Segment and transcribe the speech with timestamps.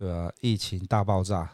[0.00, 1.46] 对啊，疫情大爆炸，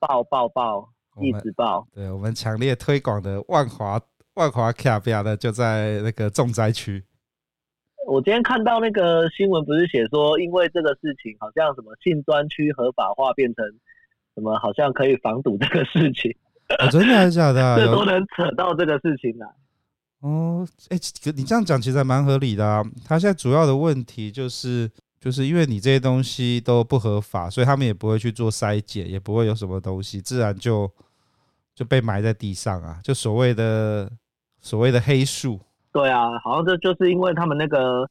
[0.00, 1.86] 爆爆爆，一直爆。
[1.94, 4.00] 对，我们强烈推广的万华
[4.34, 7.04] 万华卡比亚的就在那个重灾区。
[8.08, 13.64] 我今天看到那个新闻，不是写说，因为这个事情，好像什么性专区合法化变成
[14.34, 16.34] 什么，好像可以防堵这个事情。
[16.80, 17.76] 哦、真的还是假的、啊？
[17.78, 19.46] 这都能扯到这个事情来。
[20.22, 22.84] 哦，哎、欸，你这样讲其实还蛮合理的啊。
[23.04, 24.90] 他现在主要的问题就是。
[25.20, 30.88] 就是因为你这些东西都不合法，所以他们也不会去做筛检，也不会有什么东西，自然就
[31.74, 33.00] 就被埋在地上啊。
[33.02, 34.08] 就所谓的
[34.60, 35.58] 所谓的黑数。
[35.90, 38.08] 对啊，好像这就是因为他们那个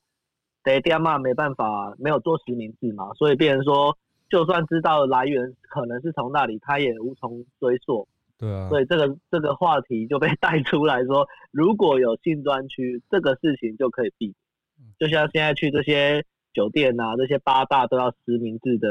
[0.63, 3.97] 得爹嘛，没办法，没有做实名制嘛，所以变成说，
[4.29, 8.05] 就算知道来源可能是从那里，他也无从追溯。
[8.37, 14.35] 对啊，所以这个这个话题就被 带出来说，如果有性专区，这个事情就可以避免。
[14.99, 16.25] 就像现在去这些。
[16.57, 18.87] 酒店啊，这些八大都要实名制的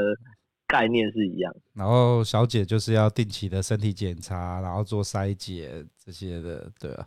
[0.65, 1.53] 概念是一样。
[1.73, 7.05] 然后小姐就是要定期的身体检查，然后做筛检这些的，对啊。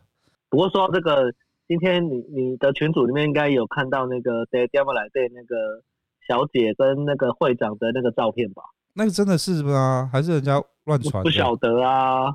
[0.50, 1.32] 不过说到这个，
[1.66, 5.82] 今天你你的群组里面应该有看到那个在 Demo 来对那个
[6.28, 8.62] 小姐跟那个会长的那个照片吧？
[8.92, 10.10] 那个真的是吗？
[10.12, 11.22] 还是人家乱传？
[11.22, 12.34] 不晓得啊。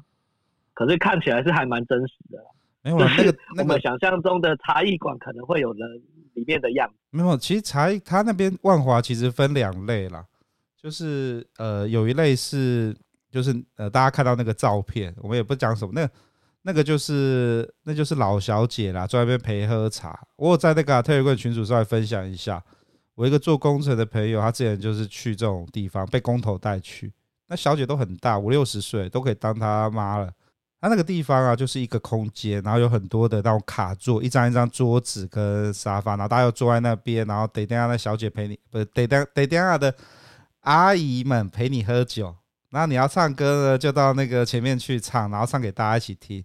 [0.74, 2.40] 可是看起来是还蛮真实的。
[2.82, 6.02] 没有、啊，那个 我们想象中的茶艺馆可能会有人。
[6.36, 10.24] 里面的样没有，其实茶他那边万华其实分两类啦，
[10.78, 12.96] 就是呃有一类是
[13.32, 16.08] 就是呃大家看到那个照片，我们也不讲什么，那
[16.62, 20.20] 那个就是那就是老小姐啦，在那边陪喝茶。
[20.36, 22.64] 我有在那个特别柜群组上来分享一下，
[23.16, 27.14] 我一个做工程的朋友，他之前就是去这种地方被工头带去，
[27.48, 30.32] 那小姐都很大，五六十岁都可以当他妈了。
[30.82, 39.94] 他那个地方啊，就是一个空间，然后有很多的那种卡座，一张一张桌子跟沙发，然后大家又坐在那边，然后得等下那小姐陪你，不是得等得等下的
[40.62, 42.36] 阿姨们陪你喝酒，
[42.70, 46.44] 那你要唱歌呢，就到那个前面去唱，然后唱给大家一起听。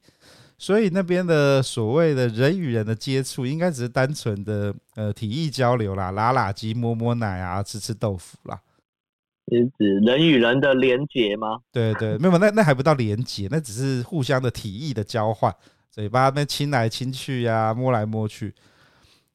[0.56, 8.60] 所以那边的所谓的人与人的接触，应该只是单纯的呃体液交流啦，拉拉鸡、摸摸奶啊，吃吃豆腐啦。
[9.56, 11.58] 是指人与人的连结吗？
[11.72, 15.54] 对对，没有，那那还不到连结，那只是互相的体意的交换，
[15.90, 18.54] 嘴巴那亲来亲去呀、啊，摸来摸去。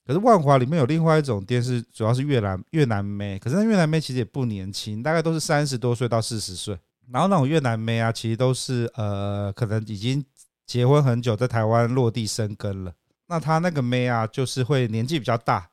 [0.05, 6.77] 可是万华里面有另外一种店，是主要是越南越南妹，可是那越南妹其实也不年轻，大概都是三十多岁到四十岁。
[7.11, 10.23] 然后那种越南妹啊，其实都是呃，可能已经
[10.65, 12.93] 结婚很久，在台湾落地生根了。
[13.27, 15.67] 那她那个妹啊，就是会年纪比较大，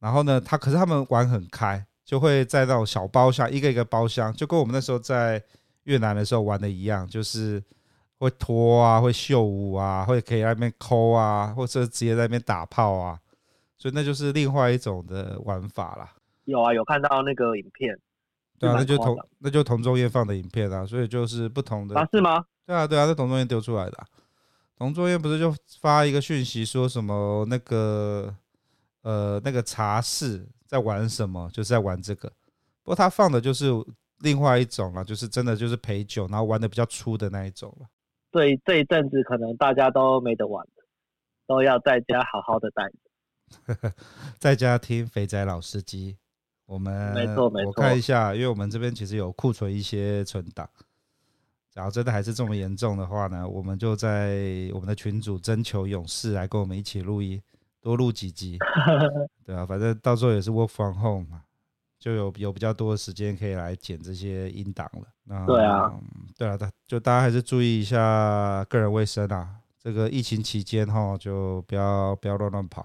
[0.00, 1.84] 然后呢，她可是他们玩很开。
[2.06, 5.42] 就会在那种小包厢，一个一个包厢，就跟我们那时候在
[5.82, 7.60] 越南的时候玩的一样，就是
[8.18, 13.18] 会脱啊，会秀舞啊，会可以在那边抠啊，或者直接在那边打炮啊，
[13.76, 16.12] 所以那就是另外一种的玩法啦。
[16.44, 17.98] 有啊，有看到那个影片，
[18.60, 22.44] 对啊，那就同那就同中烟放的影片啊，所以就是不同的啊，是吗？
[22.64, 24.06] 对啊，对啊，是同中烟丢出来的啊。
[24.78, 28.32] 同中烟不是就发一个讯息说什么那个
[29.02, 30.46] 呃那个茶室。
[30.66, 31.48] 在玩什么？
[31.52, 32.28] 就是在玩这个，
[32.82, 33.70] 不过他放的就是
[34.20, 37.86] 另外一种了，就是真的就是陪酒，然后玩的比较粗的那一种了。
[38.30, 40.66] 对，这一阵子可能大家都没得玩，
[41.46, 43.92] 都要在家好好的待着，
[44.38, 46.18] 在家听肥仔老司机。
[46.66, 50.68] 我们没错没错，我看一下，因为我们这边其实有库存一些存档，
[51.70, 57.40] 假如真的还是这么严重的话呢，我们就在我们的群组征求勇士来跟我们一起录音。
[57.86, 58.58] 多录几集，
[59.46, 61.44] 对啊，反正到时候也是 work from home 嘛，
[62.00, 65.06] 就有有比较多的时间可以来剪这些音档了。
[65.22, 65.94] 那对啊，
[66.36, 69.54] 对啊，就大家还是注意一下个人卫生啊。
[69.78, 72.84] 这个疫情期间哈，就不要不要乱乱跑，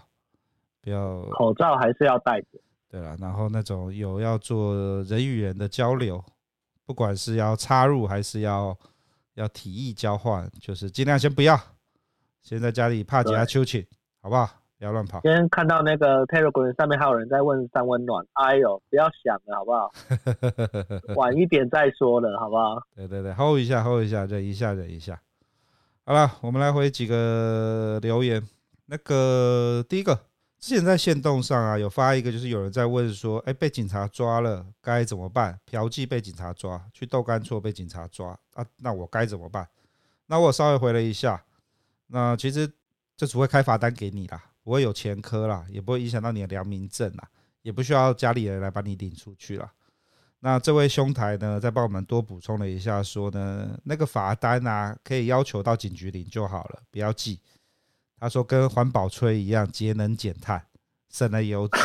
[0.81, 2.61] 不要口罩还是要戴着。
[2.87, 6.23] 对了，然后那种有要做人与人的交流，
[6.85, 8.77] 不管是要插入还是要
[9.33, 11.59] 要体液交换，就是尽量先不要，
[12.43, 13.83] 先在家里怕加秋千，
[14.21, 14.60] 好不好？
[14.81, 15.19] 不要乱跑。
[15.21, 19.91] 今天看到那个 Telegram 上面还有人在问三温暖，哎呦，不要想了，好不好？
[21.15, 22.81] 晚一点再说了，好不好？
[22.95, 25.21] 对对对，hold 一下，hold 一下，忍一下，忍一下。
[26.03, 28.41] 好了，我们来回几个留言。
[28.87, 30.15] 那个第一个
[30.57, 35.59] 之前在线动上啊，有发一个，就是有人在问说，哎，被警察抓了该怎么办？
[35.63, 39.67] 嫖妓被警察抓，去豆干厝被警察抓啊，那我该怎么办？
[40.25, 41.43] 那我稍微回了一下，
[42.07, 42.67] 那其实
[43.15, 47.29] 就只会开罚单给你啦，不会有前科啦，也不会影响到你的良民证啦，
[47.61, 49.71] 也不需要家里人来把你领出去啦。
[50.39, 57.39] 那这位兄台呢，再帮我们多补充了一下，说呢，那个罚单啊，可以要求到警局领就好了，不要寄。
[58.19, 60.63] 他说：“跟环保吹一样，节能减碳，
[61.09, 61.79] 省了油脂。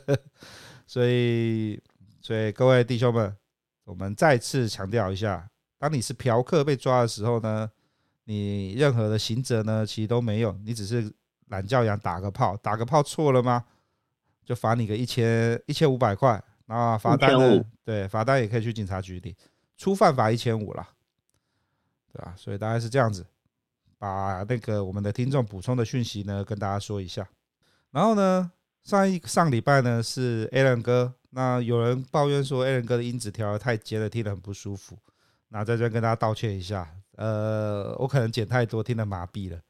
[0.86, 1.80] 所以，
[2.20, 3.34] 所以各位弟兄们，
[3.84, 5.48] 我们再次强调一下：
[5.78, 7.70] 当你是嫖客被抓的时候呢，
[8.24, 11.10] 你任何的刑责呢，其实都没有，你只是
[11.48, 13.64] 懒教养打个炮，打个炮错了吗？
[14.44, 17.64] 就罚你个一千一千五百块，那罚单呢？
[17.84, 19.34] 对，罚单也可以去警察局领，
[19.76, 20.88] 初犯罚一千五了，
[22.12, 22.34] 对吧？
[22.36, 23.26] 所以大概是这样子。”
[24.00, 27.28] 把那个我们的听众补充的讯息呢，跟大家说一下。
[27.90, 28.52] 然后呢，
[28.84, 34.96] 上一上礼拜呢是 Alan 哥，那有人抱怨说 Alan 哥的音质调得太尖了，听得很不舒服。
[35.48, 39.60] 那在这跟大家道歉一下，呃，我可能剪太多，听得麻痹了。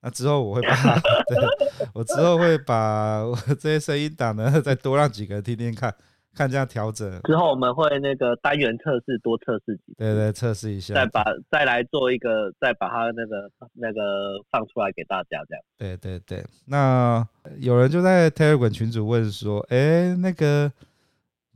[0.00, 0.74] 那之后我会把，
[1.28, 5.94] 对，我之后会把我 这些声音档呢，再多让几个人听听看。
[6.34, 15.64] 看这样调整之后，我们会那个单元测试，多测试几次，对对，测试一下，再把再来做一个，再把它那个那个放出来给大家，这样。
[15.76, 17.26] 对对对，那
[17.58, 20.70] 有人就在 Telegram 群组问说，哎，那个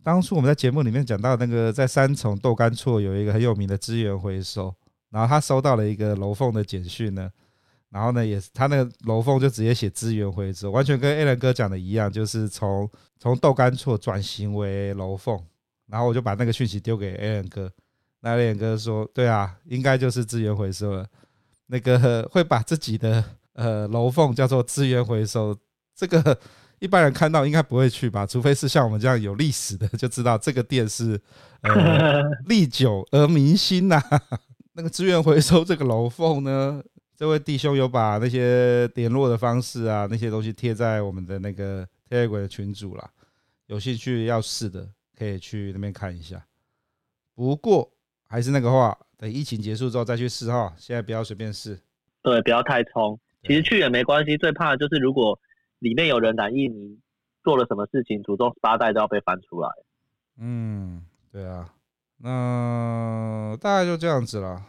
[0.03, 4.75] 当初我们在节目里面讲到那个在三重豆干厝有一个很有名的资源回收，
[5.13, 7.31] 然后他收到了一个楼凤的简讯呢。
[7.93, 15.39] 然后呢，也是他那个楼凤就直接写资源回收，完全跟 Alan 哥讲的一样，就是从从豆干厝转型为楼凤。
[15.89, 17.71] 然后我就把那个讯息丢给 Alan 哥，
[18.21, 21.07] 那 Alan 哥说：“对啊，应该就是资源回收了。
[21.67, 23.23] 那个会把自己的
[23.53, 25.55] 呃楼凤叫做资源回收，
[25.95, 26.39] 这个
[26.79, 28.25] 一般人看到应该不会去吧？
[28.25, 31.21] 除非是像我们这样有历史的，就知道这个店是
[31.61, 34.03] 呃 历久而弥新呐。
[34.73, 36.83] 那个资源回收这个楼凤呢？”
[37.23, 43.09] 这位弟兄有把那些联络的方式啊，那些东西贴在我们的那个 Telegram 的群组啦。
[43.67, 46.45] 有兴趣要试的，可以去那边看一下。
[47.33, 47.89] 不过
[48.27, 50.75] 还是那个话，等疫情结束之后再去试哈。
[50.77, 51.79] 现在不要随便试，
[52.23, 53.17] 对，不要太冲。
[53.45, 55.39] 其实去也没关系，最怕的就是如果
[55.79, 56.99] 里面有人染疫，你
[57.45, 59.69] 做了什么事情，祖宗十八代都要被翻出来。
[60.39, 61.73] 嗯，对啊，
[62.19, 64.67] 那大概就这样子了。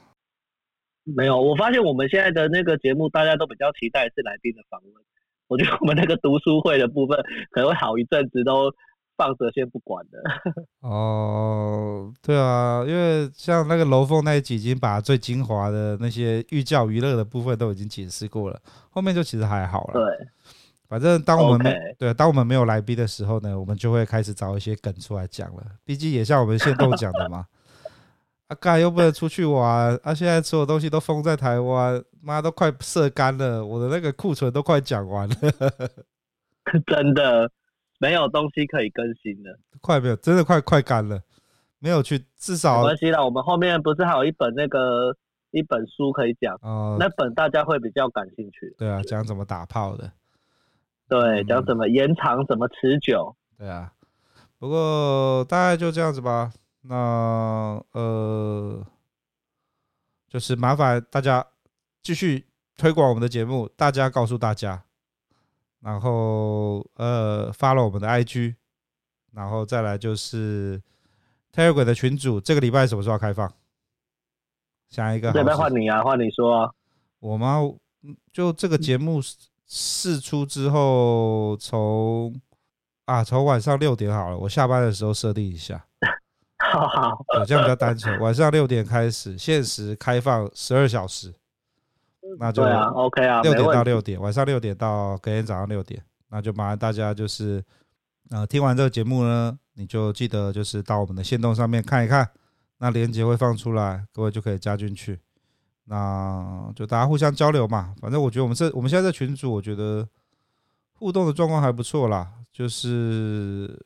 [1.03, 4.91] 没有，我发现我们现在的那个节目，大家都比较期待是来宾的访问。
[5.47, 7.17] 我觉得我们那个读书会的部分，
[7.51, 8.71] 可能会好一阵子都
[9.17, 10.17] 放着先不管的。
[10.88, 18.59] 哦，对啊，因为像那个楼凤那一集，已经把最精华的那些寓教于乐的部分都已经解释过了，
[18.89, 19.94] 后面就其实还好了。
[19.94, 20.27] 对，
[20.88, 25.63] 反正当我们没对，当我们没有来宾的时候呢，我们就会开始找一些梗出来讲了。
[25.83, 27.45] 毕竟也像我们现在都讲的嘛。
[28.53, 30.13] 阿盖又不能出去玩，啊！
[30.13, 35.35] 现在所有东西都封在台湾，妈都快射干了，我的那个库存都快讲完了，
[36.85, 37.50] 真的
[38.00, 41.19] 没有东西可以更新了，快没有，真的快快干了，
[41.79, 43.25] 没有去，至少没关系啦。
[43.25, 45.17] 我们后面不是还有一本那个
[45.50, 48.75] 一本书可以讲，哦，那本大家会比较感兴趣。
[48.77, 50.11] 对啊，讲怎么打炮的，
[51.09, 53.35] 对，讲怎么延长，怎么持久。
[53.57, 53.91] 对啊，
[54.60, 56.53] 不过大概就这样子吧。
[56.86, 58.86] 那呃，
[60.28, 61.46] 就是麻烦大家
[62.02, 64.84] 继续推广我们的节目，大家告诉大家，
[65.80, 68.56] 然后呃发了我们的 IG，
[69.32, 70.82] 然后再来就是
[71.54, 73.52] Telegram 的群组，这个礼拜什么时候开放？
[74.90, 76.72] 下一个，这边换你啊，换你说啊。
[77.20, 77.62] 我吗？
[78.34, 79.22] 就这个节目
[79.66, 82.40] 试出之后，从
[83.06, 85.86] 啊从晚上六点好了，我下班的时候设定一下。
[86.74, 88.20] 好好，对，这样比较单纯。
[88.20, 91.32] 晚上六点开始，限时开放十二小时，
[92.39, 97.63] 那就 OK 啊，六点到六点，晚上六点到隔天早上六点，那就麻烦大家就是，
[98.32, 102.27] 呃，听完这个节目呢，你就记得就是到我们的线动上面看一看，
[102.80, 105.20] 那链接会放出来，各位就可以加进去，
[105.86, 107.94] 那就大家互相交流嘛。
[108.01, 110.08] 反正我觉得我们这我们现在这群组，我觉得
[110.94, 113.80] 互动的状况还不错啦，就是。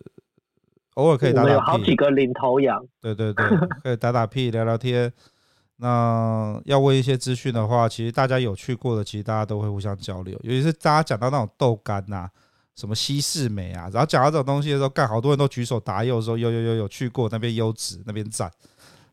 [0.98, 2.84] 偶尔可以打打屁，有好几个领头羊。
[3.00, 3.46] 对对对，
[3.84, 5.12] 可以打打屁，聊聊天。
[5.78, 10.36] 那要问一些资讯的话，其实大家有去过的，其实大家都会互相交流。
[10.42, 12.28] 尤其是大家讲到那种豆干呐，
[12.76, 18.52] 什么西式美啊，然后讲到这种东西的时候，干好多人都举手答右，说有有有有去过那边优质，那边赞。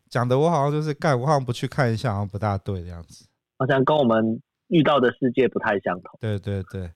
[0.09, 3.27] 讲的我好像就是干，我好像不去看一下，好像不大对的样子。
[3.59, 6.17] 好像跟我们遇到的世界不太相同。
[6.19, 6.89] 对对对。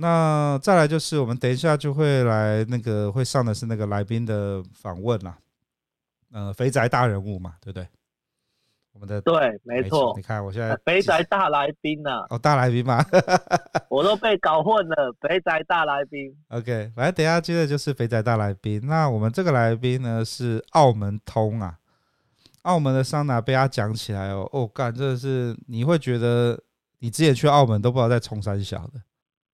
[0.00, 5.36] 那再来就是我们等一下就会来那个会上的是那个来宾的访问啦，
[6.32, 7.86] 呃，肥宅大人物嘛，对不对？
[8.92, 10.12] 我们的对，没错。
[10.16, 12.10] 你看我现在肥宅大来宾呢？
[12.30, 13.04] 哦，大来宾嘛，
[13.88, 15.14] 我都被搞混了。
[15.20, 18.80] 肥宅大来宾，OK，反正等一下接着就是肥宅大来宾。
[18.84, 21.78] 那我们这个来宾呢是澳门通啊，
[22.62, 26.58] 澳门的桑拿被他讲起来哦，哦，干，真的是你会觉得
[26.98, 29.00] 你之前去澳门都不知道在冲三小的。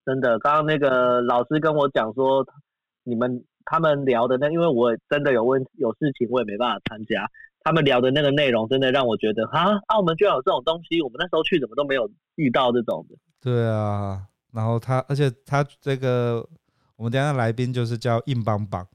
[0.07, 2.47] 真的，刚刚那个老师跟我讲说，
[3.03, 7.29] 你们他们聊的那，因为我真的有问有事情，我也没办法参加。
[7.65, 13.17] 他们聊的那个内容，真的让我觉得啊，澳门居然有这种东西，我们那时候去怎么都没有遇到这种的。
[13.43, 14.23] 对啊，
[14.53, 16.47] 然后他，而且他这个
[16.95, 18.87] 我们等下来宾就是叫硬邦邦，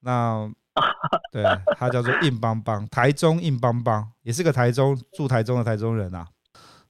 [0.00, 0.50] 那
[1.30, 1.44] 对
[1.76, 6.26] 他叫做硬邦邦，台中硬邦邦，也是个台中住台中的台中人啊。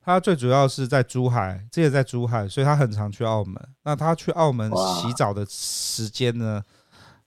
[0.05, 3.57] 他最主要是在珠海，这也在珠海，所以他很常去澳门。
[3.85, 6.63] 那他去澳门洗澡的时间呢？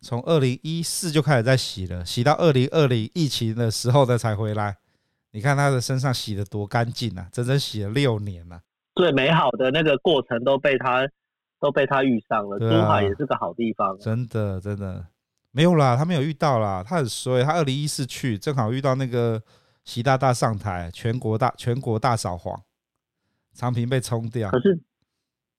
[0.01, 4.77] 从二零一四就开始在洗了，洗到二零二零疫情的时候呢才回来。
[5.31, 8.59] 你看他的身上洗得多干净啊，整整洗了六年了。
[8.93, 11.09] 最美好的那个过程都被他
[11.59, 12.59] 都被他遇上了。
[12.59, 13.97] 珠海也是个好地方。
[13.97, 15.03] 真的真的
[15.49, 16.83] 没有啦，他没有遇到啦。
[16.87, 19.41] 他很衰，他二零一四去正好遇到那个
[19.85, 22.61] 习大大上台，全国大全国大扫黄，
[23.53, 24.51] 长平被冲掉。
[24.51, 24.77] 可是。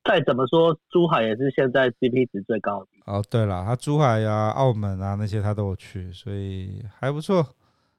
[0.08, 2.86] 再怎么说，珠海也是现在 CP 值最高的。
[3.06, 7.44] 哦，对了，他珠海呀、啊、澳门啊那些他都有去，所以还不错。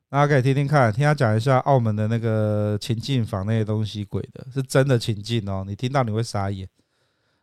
[0.08, 6.66] 大家可以听听看，听他讲一下澳门的那个情境房那些东西，鬼的是真的情境哦，你听到你会傻眼。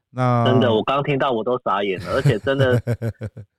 [0.09, 2.81] 那真的，我刚听到我都傻眼了，而且真的，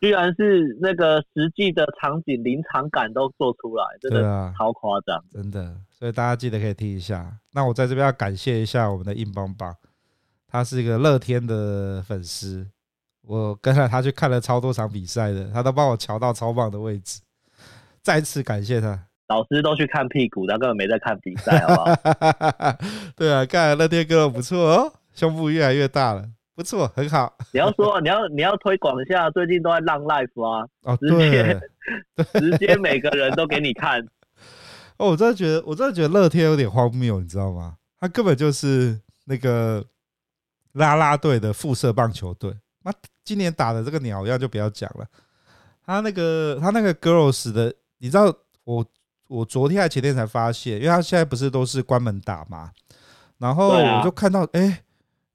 [0.00, 5.76] 居然是那个实际的场景临场感都做出来，真的超夸张，真的。
[5.90, 7.38] 所以大家记得可以听一下。
[7.52, 9.74] 那我在这边要感谢一下我们的硬邦邦。
[10.50, 12.66] 他是一个乐天的粉丝，
[13.20, 17.20] 我跟着他去看了超多场比赛的，他都帮我瞧到超棒的位置，
[18.00, 19.06] 再次感谢他。
[19.28, 22.78] 老师都去看屁股，他根本没在看比赛，好不好？
[23.14, 26.24] 对啊，看来乐天哥不错哦，胸部越来越大了，
[26.58, 27.32] 不错，很好。
[27.52, 31.60] 你要说你要你要推广一下，最近都在浪 life 啊，哦，直接
[32.40, 34.04] 直接每个人都给你看。
[34.98, 37.76] 哦，我真的觉得我真的觉得乐天有点荒谬，你知道吗？
[38.00, 39.84] 他根本就是那个。
[40.72, 42.92] 拉拉队的附设棒球队，那
[43.24, 45.04] 今年打的这个鸟样就不要讲了。
[45.84, 48.84] 他那个他那个 girls 的，你知道我
[49.26, 52.70] 我昨天还前天才发现，因为他现在不是都是关门打嘛，
[53.38, 54.84] 然后我就看到哎、欸，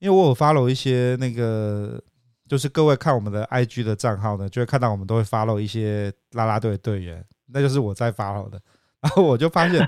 [0.03, 1.97] 因为我有 follow 一些那个，
[2.49, 8.61] 就是各位看我们的 IG 的账号呢，就会看到我们都会 follow 一些啦啦队队员，那就是我在 follow 的，
[8.99, 9.87] 然后我就发现，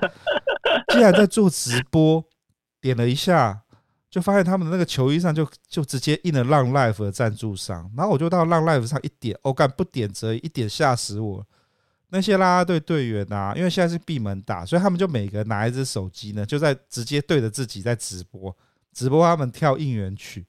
[0.88, 2.24] 竟然在做直播，
[2.80, 3.62] 点了一下。
[4.08, 11.46] 就发现他们的那个球衣上就就直接印了浪 life 的赞助商，然后我就到浪 life 上一点，哦、干不点则已，一点吓死我。
[12.08, 18.56] 那些啦啦队队员啊，因为现在是闭门打，所以他们就每个拿一只手机呢，就在直接对着自己在直播，
[18.96, 20.46] 直播他们跳应援曲。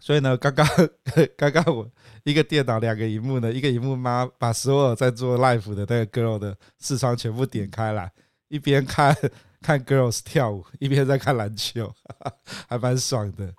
[0.00, 0.66] 所以呢，刚刚
[1.36, 1.88] 刚刚我
[2.24, 8.10] 一个电脑两个荧幕呢，一个荧幕妈把所有在做 live 的那个 girl 的视窗全部点开来，
[8.48, 9.14] 一边看。
[9.62, 11.88] 看 girls 跳舞，一边在看篮球，
[12.68, 13.54] 还蛮爽的。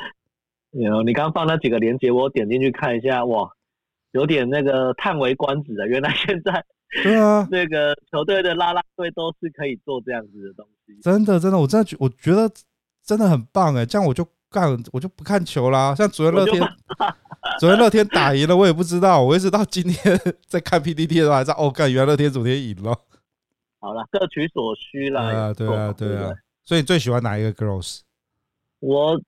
[0.72, 3.50] 有你刚放那几个链接，我点进去看一下，哇，
[4.12, 5.86] 有点那个叹为观止啊。
[5.86, 6.62] 原来现在
[7.04, 11.00] 对啊，那个球队的啦啦队都是可以做这样子的东西。
[11.02, 12.52] 真的，真的，我真的觉我觉得
[13.04, 15.94] 真的很棒哎，这样我就干，我就不看球啦。
[15.96, 16.62] 像昨天乐天，
[17.60, 22.98] 昨天乐天打赢了，我也不知道，我一直到今天在看 P D T 的时候，还在哦，干，原来乐天昨天赢了。
[23.80, 25.30] 好了，各取所需啦。
[25.30, 26.32] 对啊，对啊，对啊。
[26.64, 28.00] 所以你最喜欢哪一个 girls？
[28.80, 29.20] 我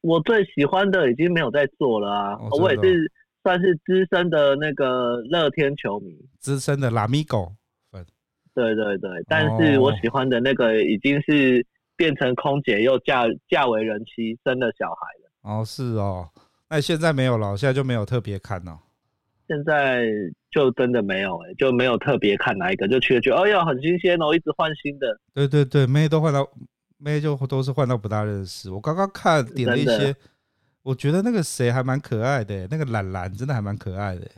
[0.00, 2.38] 我最喜欢的已经没有在做了啊。
[2.58, 3.12] 我也是
[3.44, 7.52] 算是资深的那个乐天球迷，资深的拉米狗。
[8.52, 11.64] 对对对，但是我喜欢的那个已经是
[12.00, 15.30] 变成空姐，又嫁嫁为人妻，生了小孩了。
[15.42, 16.30] 哦，是哦。
[16.70, 18.78] 那现在没有了，现在就没有特别看了。
[19.46, 20.06] 现在
[20.50, 25.20] 就真的没有哎、欸，就没有特别看哪一个，就去了觉得哎呀很新鲜哦，一直换新的。
[25.34, 26.48] 对对对，妹都换到
[26.96, 28.70] 妹就都是换到不大认识。
[28.70, 30.16] 我刚刚看点了一些，
[30.82, 34.30] 我觉得那个谁还蛮可爱的、欸，那个懒懒真的还蛮可爱的、欸。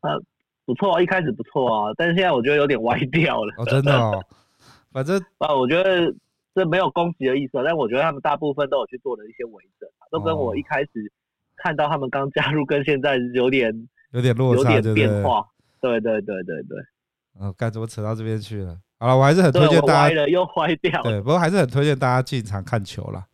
[0.00, 0.16] 啊，
[0.64, 3.52] 不错，一开始不错啊，但是现在我觉得有点歪掉了。
[3.58, 4.24] 哦，真的哦，
[4.90, 6.14] 反正啊，我觉得
[6.56, 11.12] 这没有攻击的意思，但我觉得他们大部分都有去做了一些微整，都跟我一开始
[11.54, 13.72] 看到他们刚加入跟现在有点。
[14.12, 15.44] 有点落差，有点变化，
[15.80, 16.78] 对对对对对。
[17.38, 18.78] 哦，该怎么扯到这边去了？
[18.98, 20.02] 好了，我还是很推荐大家。
[20.04, 21.02] 歪了又坏掉。
[21.02, 23.26] 对，不过还是很推荐大家进场看球啦。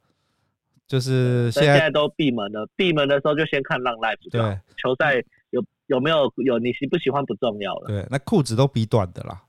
[0.89, 4.41] 就是现在现在都闭门了，闭门的时候就先看浪 live，对，
[4.77, 9.41] 球赛有有没有有你喜不喜欢不重要了，对，那裤子都比短的啦。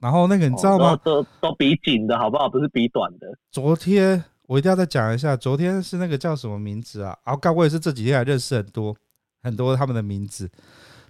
[0.00, 0.92] 然后那个你知道吗？
[0.92, 2.48] 哦、都都，比紧的好不好？
[2.48, 3.28] 不是比短的。
[3.52, 7.16] 昨天我一定要再讲一下，昨天是那个叫什么名字啊？
[7.24, 8.96] 啊，刚我也是这几天还认识很多
[9.42, 10.50] 很多他们的名字，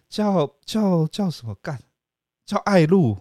[0.09, 1.79] 叫叫叫什么干？
[2.45, 3.17] 叫爱露。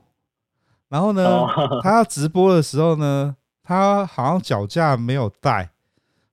[0.90, 1.48] 然后呢，哦、
[1.84, 5.70] 他要直播的时候呢，他好像脚架没有带，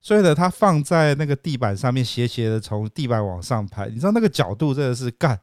[0.01, 5.39] 所以呢，他放在那个地板上面斜斜的从地板往上拍，你知道那个角度真的是干，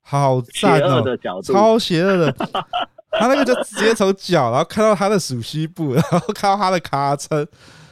[0.00, 1.04] 好赞哦，
[1.40, 2.34] 超邪恶的。
[3.10, 7.46] 他那个就直接从脚，然后看到他的鼠膝部，然后看到他的卡车，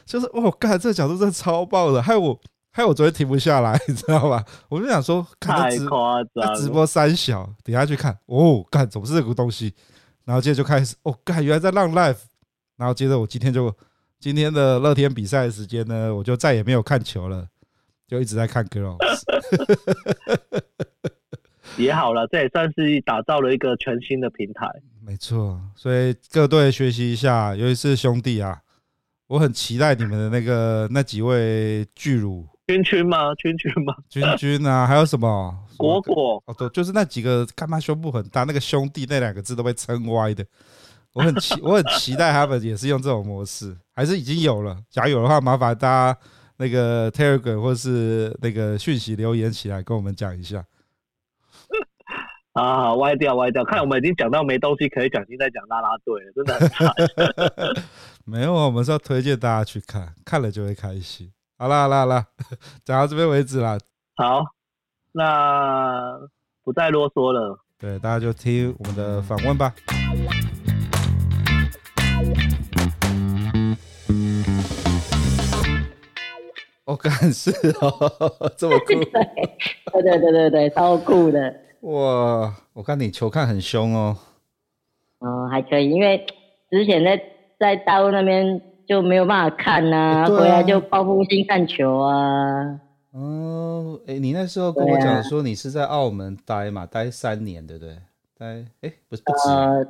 [0.04, 2.38] 就是哦，干这个角度真的超爆的，害我
[2.70, 4.44] 害我昨天停不下来，你知道吧？
[4.68, 6.24] 我就想说，看直播，
[6.56, 9.72] 直播三小，等下去看，哦，干怎么是这个东西？
[10.24, 12.18] 然后接着就开始，哦，干原来在浪 life，
[12.76, 13.74] 然后接着我今天就
[14.20, 17.46] 今天的乐天比赛的时间呢，我就再也没有看球了，
[18.06, 18.98] 就一直在看 Girls。
[21.78, 24.66] 也好了，这也算是打造了一个全新的平台。
[25.06, 28.58] 没错，所以各队学习一下，尤其是兄弟啊，
[29.28, 33.32] 我很期待你们的那个那几位巨乳君君吗？
[33.36, 33.94] 君君吗？
[34.08, 36.42] 君君啊，还有什么果果？
[36.46, 40.44] 哦，对，就是那几个干嘛胸部很大，那个兄弟那两个字都被撑歪的。
[41.12, 44.76] 我很期，我很期待他们也是用这种模式，还是已经有了？
[44.90, 46.18] 假如有的话，麻烦大家
[46.56, 50.64] 那个 Telegram 或是那个讯息留言起来，跟我们讲一下。
[52.56, 53.62] 啊，歪掉歪掉！
[53.64, 56.90] 看我们已经讲到没东西可以讲，现在讲啦啦队了，真的很惨。
[58.24, 61.30] 没有，我们是要推荐大家去看，看了就会开心。
[61.58, 62.24] 好啦好啦好啦，
[62.82, 63.76] 讲到这边为止啦。
[64.14, 64.42] 好，
[65.12, 66.18] 那
[66.64, 67.58] 不再啰嗦了。
[67.78, 69.74] 对，大家就听我们的访问吧。
[76.86, 77.50] 我感是
[77.82, 77.92] 哦，
[78.56, 78.94] 这么酷。
[79.92, 81.65] 对对对对对，超酷的。
[81.86, 84.16] 哇，我看你球看很凶哦。
[85.20, 86.26] 哦，还可以，因为
[86.68, 87.22] 之前在
[87.60, 92.80] 在大陆那边就没有办法看呐、啊，啊、回来就报复性看球啊。
[93.12, 97.96] 哦，哎，你那时候跟我讲说你是在澳门待嘛，啊、待三年，对不对？
[98.36, 98.46] 待，
[98.80, 99.48] 哎，不是不止。
[99.48, 99.86] 呃，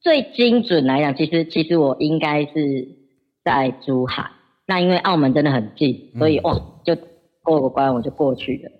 [0.00, 2.86] 最精准来讲，其实其实我应该是
[3.42, 4.30] 在珠海，
[4.64, 6.96] 那因为澳门真的很近，所以、嗯、哇，就
[7.42, 8.70] 过个关我就过去了。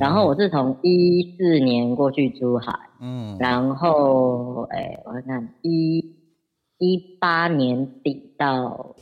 [0.00, 6.16] 然后我是从一四年过去珠海，嗯，然后哎，我看看一
[6.78, 8.96] 一八年底到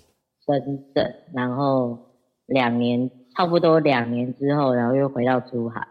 [0.47, 1.99] 深圳，然后
[2.47, 5.87] 两年差不多两年之后，然后又回到珠海。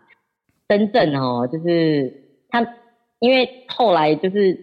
[0.69, 2.13] 深圳哦，就是
[2.49, 2.61] 他，
[3.19, 4.59] 因为后来就是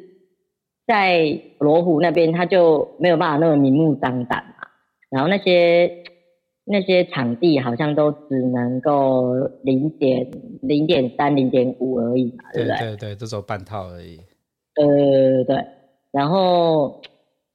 [0.86, 4.68] 在罗湖那边，他就没有办法那么明目张胆嘛，
[5.10, 6.04] 然后那些。
[6.70, 12.78] 那些场地好像都只能够零点零点三零点五而已嘛，对不对？
[12.78, 14.18] 对对，这种半套而已。
[14.74, 15.64] 对对对对，
[16.12, 17.00] 然后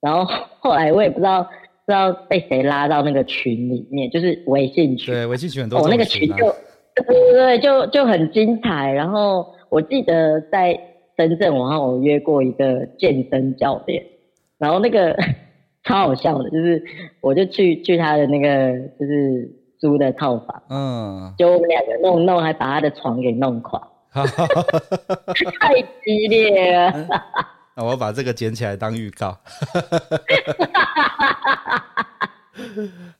[0.01, 0.25] 然后
[0.59, 5.13] 后来我也不知道不知道被谁拉到那个群里面，就是微信群。
[5.13, 5.83] 对，微信群很多、啊。
[5.83, 6.53] 哦，那个群就
[6.95, 8.91] 对对对，就就很精彩。
[8.91, 10.79] 然后我记得在
[11.17, 14.03] 深圳，我和我约过一个健身教练，
[14.57, 15.15] 然后那个。
[15.83, 16.83] 超好笑的，就是
[17.19, 27.07] 我就去去他的那个就是租的套房，嗯，就我们两个弄弄，还把他的床给弄垮， 太激烈了。
[27.75, 29.37] 那我把这个捡起来当预告。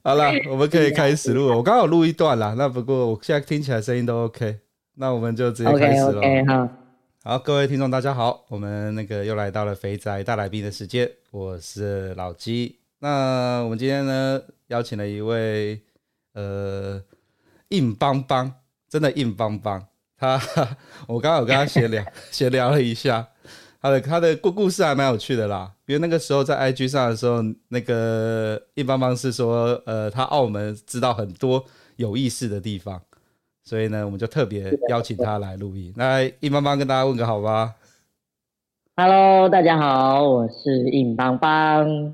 [0.03, 1.57] 好了，我们可以开始录了。
[1.57, 4.59] 我刚好录一段啦，那不过我现在听起来声音都 OK，
[4.95, 6.19] 那我们就直接开始了。
[6.19, 6.69] OK，好。
[7.25, 12.79] 好，各位听众，大家好，我们那个又来到了肥宅大来宾的时间，我是老鸡。
[12.99, 15.81] 那我们今天呢，邀请了一位
[16.33, 17.01] 呃
[17.69, 18.51] 硬邦邦，
[18.89, 19.87] 真的硬邦邦。
[20.17, 20.37] 他
[21.07, 23.29] 我刚刚有跟他闲聊，闲聊了一下，
[23.79, 25.71] 他的他的故故事还蛮有趣的啦。
[25.85, 31.63] 因为那个时候在 IG 上的时候，那个硬邦邦是说，呃，他澳门知道很多
[31.95, 33.01] 有意思的地方。
[33.63, 35.93] 所以呢，我们就特别邀请他来录音。
[35.95, 37.73] 那，硬邦邦跟大家问个好吧。
[38.97, 42.13] Hello，大家好，我是硬邦邦。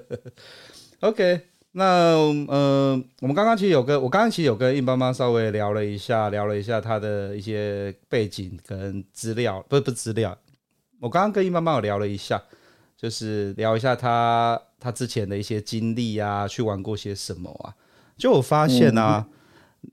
[1.00, 2.16] OK，那
[2.48, 10.36] 呃，我们刚刚其实有跟我刚刚其实有跟硬邦邦稍微聊了一下，聊了一下他的一些背景跟资料，不是不是资料。
[11.00, 12.42] 我刚刚跟硬邦邦有聊了一下，
[12.96, 17.76] 就是聊一下他他之前的一些经历啊，去玩过些什么啊。
[18.16, 19.26] 就我发现啊。
[19.28, 19.38] 嗯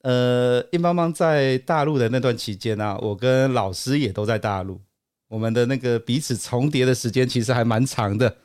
[0.03, 4.79] 呃，硬邦邦在大陆的那段期间呢、啊，我跟老师也都在大陆，
[5.27, 8.37] 我们的那个彼此重叠的时间其实还蛮长的，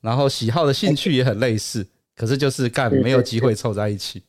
[0.00, 4.22] 然后喜好的兴趣也很类似，可是就是干没有机会凑在一起。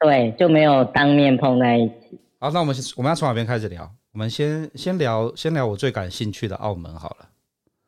[0.00, 2.18] 对，就没有当面碰在一起。
[2.40, 3.90] 好，那我们我们要从哪边开始聊？
[4.12, 7.28] 我们先先聊先聊我最感兴趣的澳门好了。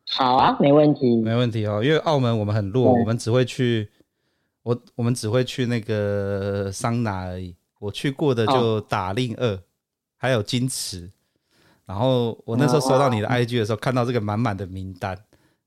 [0.09, 1.83] 好啊，没问题，没问题哦。
[1.83, 3.89] 因为澳门我们很弱，我们只会去
[4.63, 7.53] 我我们只会去那个桑拿而已。
[7.79, 9.59] 我去过的就打令二，哦、
[10.17, 11.09] 还有金池。
[11.85, 15.17] 然后我那时候收到你的 IG 的时候，看到这个满满的名单，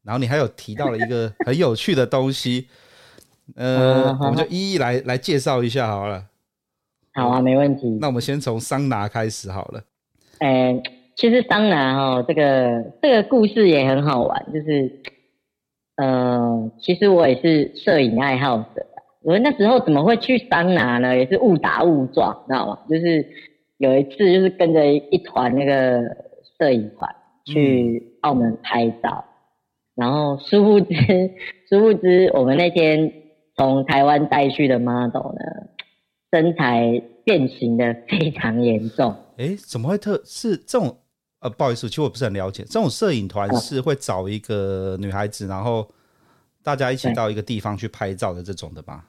[0.02, 2.68] 然后你还有提到了一个很有趣的东西，
[3.56, 6.26] 呃，我们就一一来来介绍一下好了。
[7.14, 7.98] 好啊，没问题。
[8.00, 9.82] 那我们先从桑拿开始好了。
[10.40, 10.82] 呃，
[11.16, 15.02] 其实桑拿哦，这个这个故事也很好玩，就是，
[15.96, 18.86] 呃，其实我也是摄影爱好者。
[19.22, 21.16] 我那时候怎么会去桑拿呢？
[21.16, 22.78] 也是误打误撞，知道吗？
[22.88, 23.26] 就是
[23.78, 26.02] 有一次，就是跟着一团那个
[26.58, 29.24] 摄影团去澳门拍照，
[29.94, 30.94] 然后殊不知，
[31.68, 33.12] 殊不知我们那天
[33.56, 35.40] 从台湾带去的 model 呢，
[36.32, 39.14] 身材变形的非常严重。
[39.36, 40.96] 哎，怎么会特是这种？
[41.40, 42.62] 呃，不好意思，其实我不是很了解。
[42.64, 45.88] 这种摄影团是会找一个女孩子，然后
[46.62, 49.06] 大家一起到一个地方去拍照的这种的吧？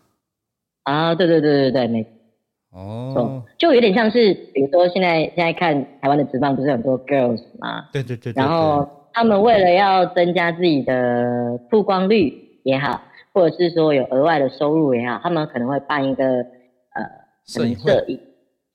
[0.84, 2.06] 啊，对对对对对，没
[2.74, 7.90] 哦，就有点像是，比如说现在现在看台湾的职棒不是很多 girls 吗？
[7.92, 13.02] 对对对，对，然后他们为了要增加自己的曝光率也好，
[13.34, 17.06] 或者是说有额外的收入也好，他们可能会办一个呃
[17.46, 18.18] 摄影摄影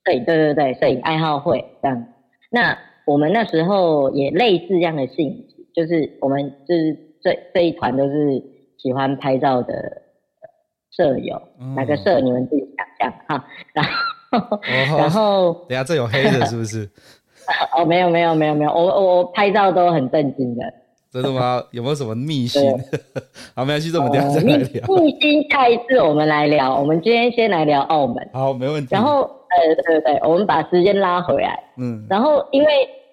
[0.05, 2.07] 摄影，对对对，摄影爱好会这样。
[2.51, 8.43] 那我们那时候也类似这样的性质，就是我们就是这这一团都是
[8.79, 10.03] 喜欢拍照的。
[10.97, 11.41] 舍友，
[11.77, 12.19] 哪个舍？
[12.21, 13.45] 你们自己想象哈。
[13.75, 16.89] 然后，然后，等下这有黑的，是不是？
[17.77, 18.73] 哦，没有，没有，没有，没有。
[18.73, 20.65] 我我拍照都很正经的。
[21.13, 21.63] 真的吗？
[21.71, 22.63] 有没有什么秘辛？
[23.55, 24.87] 好，没关系，这我们等下再来聊。
[24.97, 26.75] 秘辛，下一次我们来聊。
[26.79, 28.29] 我们今天先来聊澳门。
[28.33, 28.89] 好，没问题。
[28.91, 31.59] 然后，呃，对对对，我们把时间拉回来。
[31.77, 32.05] 嗯。
[32.11, 32.69] 然后，因为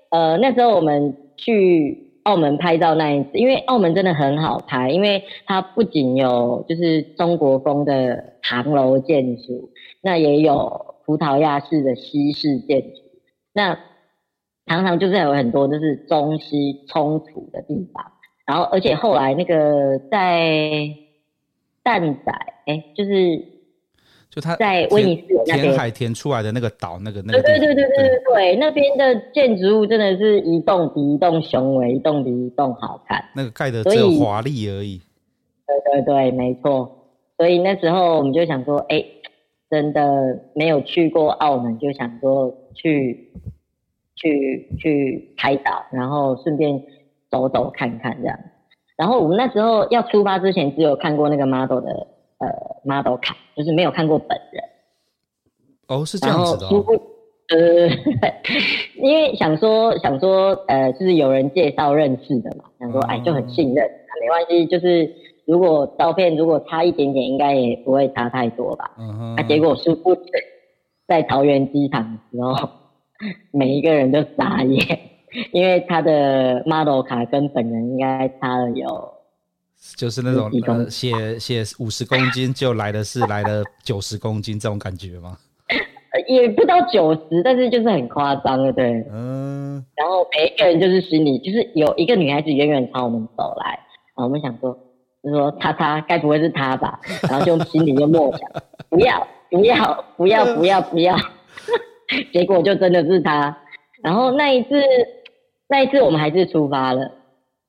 [0.10, 2.03] 呃那时候我们去。
[2.24, 9.70] 澳门拍照那一次，因为澳门真的很好拍，因为它不仅有就是中国风的唐楼建筑，
[10.02, 13.02] 那也有葡萄牙式的西式建筑，
[13.54, 13.78] 那
[14.66, 18.12] 常常就是有很多就是中西冲突的地方。
[18.46, 20.90] 然后，而且后来那个在
[21.84, 22.32] 蛋仔，
[22.66, 23.53] 哎，就是。
[24.34, 33.24] 就他在威尼斯那边填海填出来的那个岛，那个那个对对对对对对对，那边的建筑物真的是一栋比一栋雄伟，一栋比一栋好看。
[33.36, 35.00] 那个盖的只有华丽而已。
[35.68, 37.12] 对对对，没错。
[37.38, 39.06] 所以那时候我们就想说，哎、欸，
[39.70, 40.02] 真的
[40.56, 43.32] 没有去过澳门，就想说去
[44.16, 46.82] 去去海岛，然后顺便
[47.30, 48.40] 走走看看这样。
[48.98, 52.08] 然后我们那时候要出发之前，只有看过那个 model 的。
[52.44, 54.64] 呃，model 卡就是没有看过本人。
[55.88, 56.84] 哦，是这样子的、哦。
[57.50, 57.88] 呃，
[58.96, 65.14] 因为想说想说，呃，就是有人介绍认识的嘛，想说哎就很信任，嗯、没关系，就是
[65.46, 68.96] 如果照片如果差一点点，应该也不会差太多吧。
[68.98, 70.16] 嗯啊、结果是不
[71.06, 72.70] 在桃园机场的时候，
[73.52, 75.00] 每一个人都傻眼，
[75.52, 79.13] 因为他的 model 卡跟本人应该差了有。
[79.98, 85.38] 就是那种呃，写写五十公斤就来的是来了九十公斤这种感觉吗？
[86.28, 89.04] 也不到九十，但是就是很夸张的，对。
[89.12, 89.84] 嗯。
[89.96, 93.80] 然后每一个人就是心里就是有一个女孩子远远朝我们走来，
[94.16, 94.78] 然后我们想说，
[95.24, 97.00] 就说她她该不会是她吧？
[97.30, 98.50] 然后就心里就默想，
[98.90, 101.18] 不要不要不要不要不要，
[102.32, 103.58] 结果就真的是她。
[104.04, 104.70] 然后那一次
[105.68, 107.12] 那一次我们还是出发了。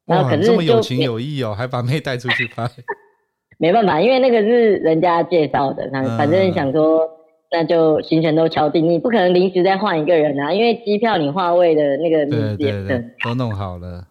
[0.06, 2.68] 然后可是这么有情有义哦，还把妹带出去拍。
[3.56, 7.10] 没办法，因为那个是人家介绍的，那反正想说，嗯、
[7.52, 12.72] 那就行程都敲定，你不可能临时再换一个人啊，因为机票你划位的那个名字也
[13.22, 14.08] 都弄好了。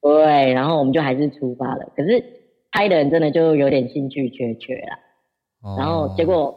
[0.00, 1.92] 对，然后我们就还是出发了。
[1.96, 2.24] 可是
[2.72, 4.98] 拍的人真的就有点兴趣缺缺了。
[5.62, 6.52] 哦、然后结果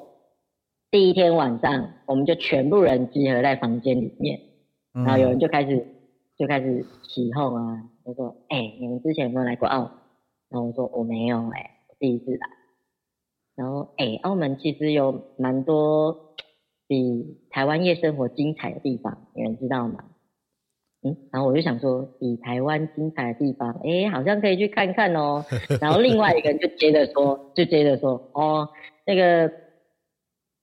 [0.89, 4.39] 第一天晚上，我们就全部人集合在房间里面，
[4.93, 5.85] 然后有人就开始、嗯、
[6.39, 7.83] 就开始起哄啊。
[8.05, 9.91] 我说：“哎、欸，你们之前有没有来过澳门？”
[10.49, 12.47] 然后我说：“我没有、欸，哎，我第一次来。”
[13.57, 16.35] 然后，哎、欸，澳门其实有蛮多
[16.87, 20.03] 比台湾夜生活精彩的地方，你们知道吗？
[21.01, 25.43] 嗯，然后我就想说，比台湾精彩的地方，哎、欸，好像可以去看看哦。
[25.81, 28.69] 然后另外一个人就接着说，就接着说：“哦，
[29.07, 29.51] 那个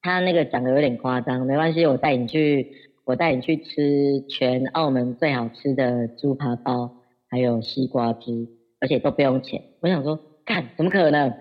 [0.00, 2.72] 他那个讲的有点夸张，没关系，我带你去，
[3.04, 6.98] 我带你去吃全澳门最好吃的猪扒包。”
[7.32, 8.46] 还有西瓜汁，
[8.78, 9.62] 而且都不用钱。
[9.80, 11.32] 我想说，干怎么可能？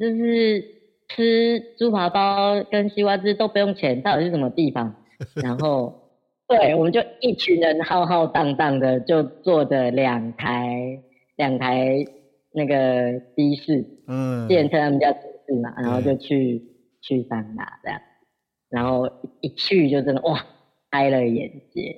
[0.00, 0.64] 就是
[1.08, 5.04] 吃猪扒包跟西瓜汁都不用钱，到底是什么地方？
[5.34, 6.12] 然后，
[6.48, 11.02] 对，我们就一群人浩浩荡荡的就坐着两台
[11.36, 12.06] 两台
[12.54, 16.62] 那个的士，嗯，计程车他们叫的士嘛，然后就去、嗯、
[17.02, 18.00] 去桑拿这样，
[18.70, 19.10] 然后
[19.42, 20.46] 一去就真的哇，
[20.90, 21.96] 开了眼界，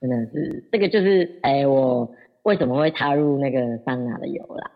[0.00, 4.70] 真的是这个就是哎，我为什么会踏入那个桑拿的由啦？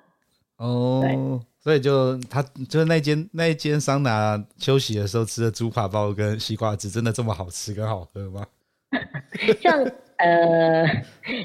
[0.59, 1.17] 哦，对，
[1.61, 8.47] 所以就他就是那间那一间桑拿休息的时候吃的猪扒包跟西瓜汁，真的这么好吃跟好喝吗？
[9.61, 9.85] 像
[10.17, 10.87] 呃，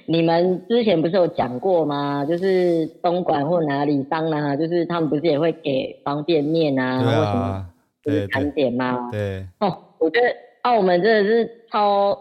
[0.05, 2.23] 你们之前不是有讲过吗？
[2.23, 7.69] 就是东莞或哪里桑拿，就是他们不是也会给方便面啊，或什么
[8.01, 9.10] 就是餐点吗？
[9.12, 10.27] 对哦，我觉得
[10.62, 12.17] 澳门真的是超，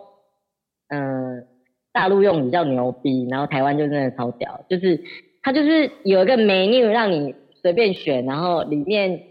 [0.88, 1.46] 嗯、呃，
[1.92, 5.03] 大陆用比较牛逼，然后台湾就真的超屌，就是。
[5.42, 9.22] 它就是有一个 menu 让你随便选，然后里面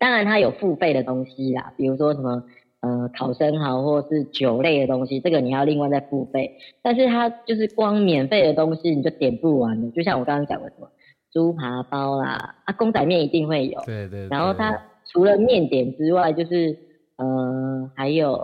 [0.00, 2.42] 当然它有付费的东西啦，比如说什么
[2.80, 6.56] 呃烤生蚝或是酒类的东西，这个你要另外再付费。
[6.82, 10.90] 但是它就是光免费的东西你就点不完的，就像我刚刚讲的什么
[11.32, 14.28] 猪扒包啦，啊公仔面一定会有，对对，对。
[14.30, 14.76] 然后它
[15.12, 16.76] 除了面点之外，就是
[17.18, 18.34] 呃还有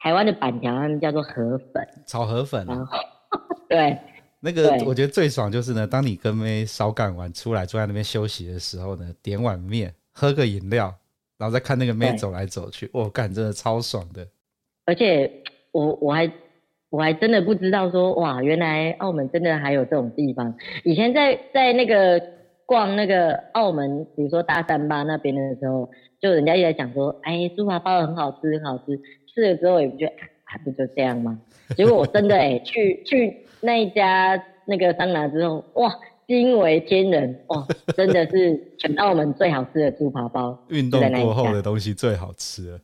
[0.00, 2.98] 台湾的板条，他们叫做河粉，炒河粉，然后
[3.68, 3.96] 对。
[4.42, 10.94] 那个我觉得最爽就是呢，当你跟妹烧干完出来坐在那边休息的时候呢，点碗面，喝个饮料，
[11.36, 14.26] 然后再看那个妹走来走去，我干，真的超爽的。
[14.86, 15.30] 而且
[15.72, 16.32] 我我还
[16.88, 20.54] 我还真的不知道说哇，原来澳门真的还有这种地方。
[20.84, 22.18] 以前在在那个
[22.64, 28.98] 逛那个澳门，比如说大三巴那边的时候，就人家一直在讲说，哎，猪扒包很好吃，很好吃。
[29.34, 30.12] 吃了之后也不觉得
[30.44, 31.40] 还不就这样吗？
[31.76, 33.46] 结果我真的哎、欸、去去。
[33.62, 35.94] 那一家那个桑拿之后，哇，
[36.26, 40.58] 惊为天人，哇，真的是全澳门最好吃的猪扒包。
[40.70, 42.80] 运动过后的东西最好吃了。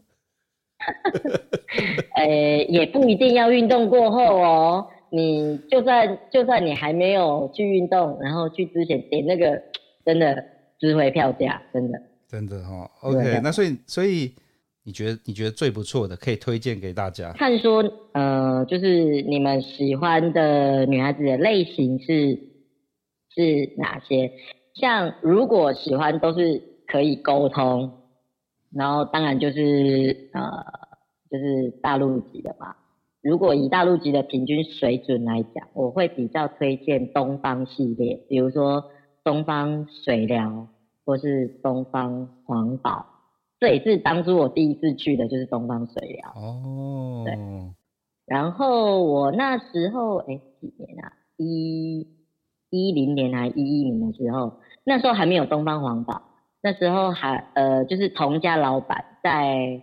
[2.14, 9.62] 呃、欸，也不一定要运动过后哦，你就算就算你还没有去运动，然后去之前点那个，
[10.04, 10.44] 真的
[10.78, 11.98] 值回票价，真的。
[12.28, 14.34] 真的哈、哦，OK，那所以所以。
[14.86, 17.32] 你觉得你觉得最不错的，可以推荐给大家。
[17.32, 22.38] 看说，呃，就是你们喜欢的女孩子的类型是
[23.34, 24.30] 是哪些？
[24.74, 27.94] 像如果喜欢都是可以沟通，
[28.72, 30.40] 然后当然就是呃，
[31.32, 32.76] 就是大陆籍的嘛。
[33.22, 38.84] 如果以大陆籍的平均水准来讲，我会比较推荐东方系列，比如说
[39.24, 40.68] 东方水疗
[41.04, 43.15] 或是东方黄宝。
[43.58, 46.32] 这也是当初我第一次去的，就是东方水疗。
[46.34, 47.36] 哦，对。
[48.26, 51.12] 然后我那时候，哎，几年啊？
[51.36, 52.06] 一
[52.70, 56.22] 一零年还一一年的时候，那时候还没有东方黄宝，
[56.62, 59.82] 那时候还呃，就是同家老板在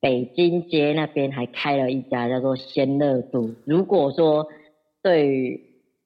[0.00, 3.50] 北京街那边还开了一家叫做仙乐都。
[3.64, 4.46] 如果说
[5.02, 5.60] 对于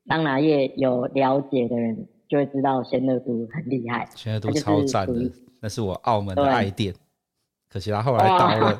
[0.07, 5.31] 桑拿业有了解的人，就会知道仙乐都很厉害，仙乐都超赞的。
[5.61, 6.95] 那是我澳门的爱店，
[7.69, 8.79] 可惜他后来倒了，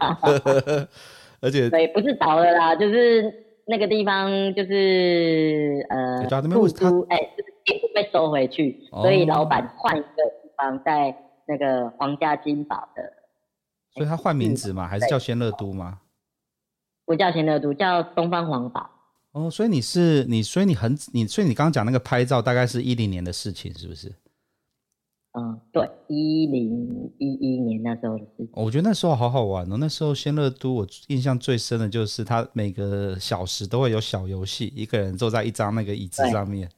[1.41, 3.33] 而且对，不是倒了啦，就是
[3.67, 10.07] 那个地方就是呃，复苏，哎，就是被收回去，哦、所以老板换一个
[10.43, 11.15] 地方，在
[11.47, 13.03] 那个皇家金宝的，
[13.95, 16.01] 所以他换名字嘛，还是叫仙乐都吗？
[17.05, 18.89] 不叫仙乐都，叫东方皇宝。
[19.33, 24.13] 哦，所以你是你，所以你很你，所以你刚刚讲那个拍照，大概是一零年的事情，是不是？
[25.33, 29.77] 嗯，对，一零一一年那时候的事情，我觉得那时候好好玩哦。
[29.79, 36.69] 那时候仙乐都，我印象最深的就是它每个小时都会有小游戏，一个人坐在一张那个椅子上面。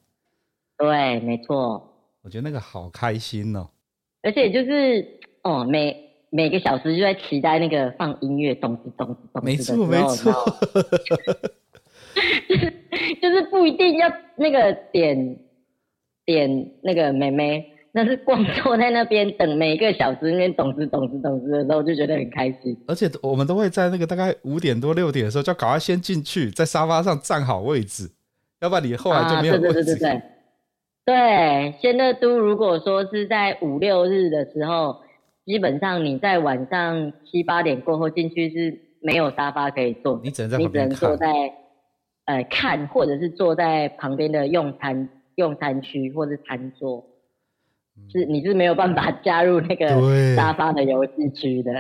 [0.77, 1.83] 对，对，没错。
[2.21, 3.71] 我觉得那个好开心哦。
[4.23, 5.97] 而且就是哦，每
[6.29, 9.47] 每个小时就在期待那个放音乐，咚子咚子咚子。
[9.47, 10.31] 没错，没错。
[12.47, 12.71] 就是
[13.23, 15.38] 就是不一定要那个点
[16.27, 17.72] 点那个妹妹。
[17.95, 22.75] 那是光坐在那边等每一个小时，那边懂事懂事懂事的时候，就觉得很开心。
[22.89, 28.11] 而且我们都会在那个大概五点多六点的时候，就赶快先进去，在沙发上站好位置，
[28.61, 29.69] 要不然你后来就没有位置。
[29.69, 30.23] 啊、对对对对对。
[31.05, 35.03] 对，仙乐都如果说是在五六日的时候，
[35.45, 41.53] 基本上你在晚上七八点过后进去是没有沙发可以坐，你只能在旁边看，你只能坐在
[42.25, 47.05] 呃看，或者是坐在旁边的用餐用餐区或者是餐桌。
[48.11, 49.89] 是你是没有办法加入那个
[50.37, 51.73] 沙发的游戏区的。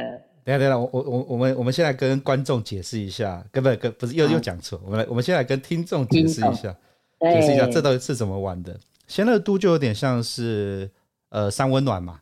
[0.44, 6.76] 等下等下，我我我我们我们先来跟观众解释一下，根本跟不是又又讲错，我们来我们先来跟听众解释一下，
[7.20, 8.78] 解释一下这到底是怎么玩的。
[9.06, 10.90] 仙乐都就有点像是
[11.28, 12.20] 呃三温暖嘛，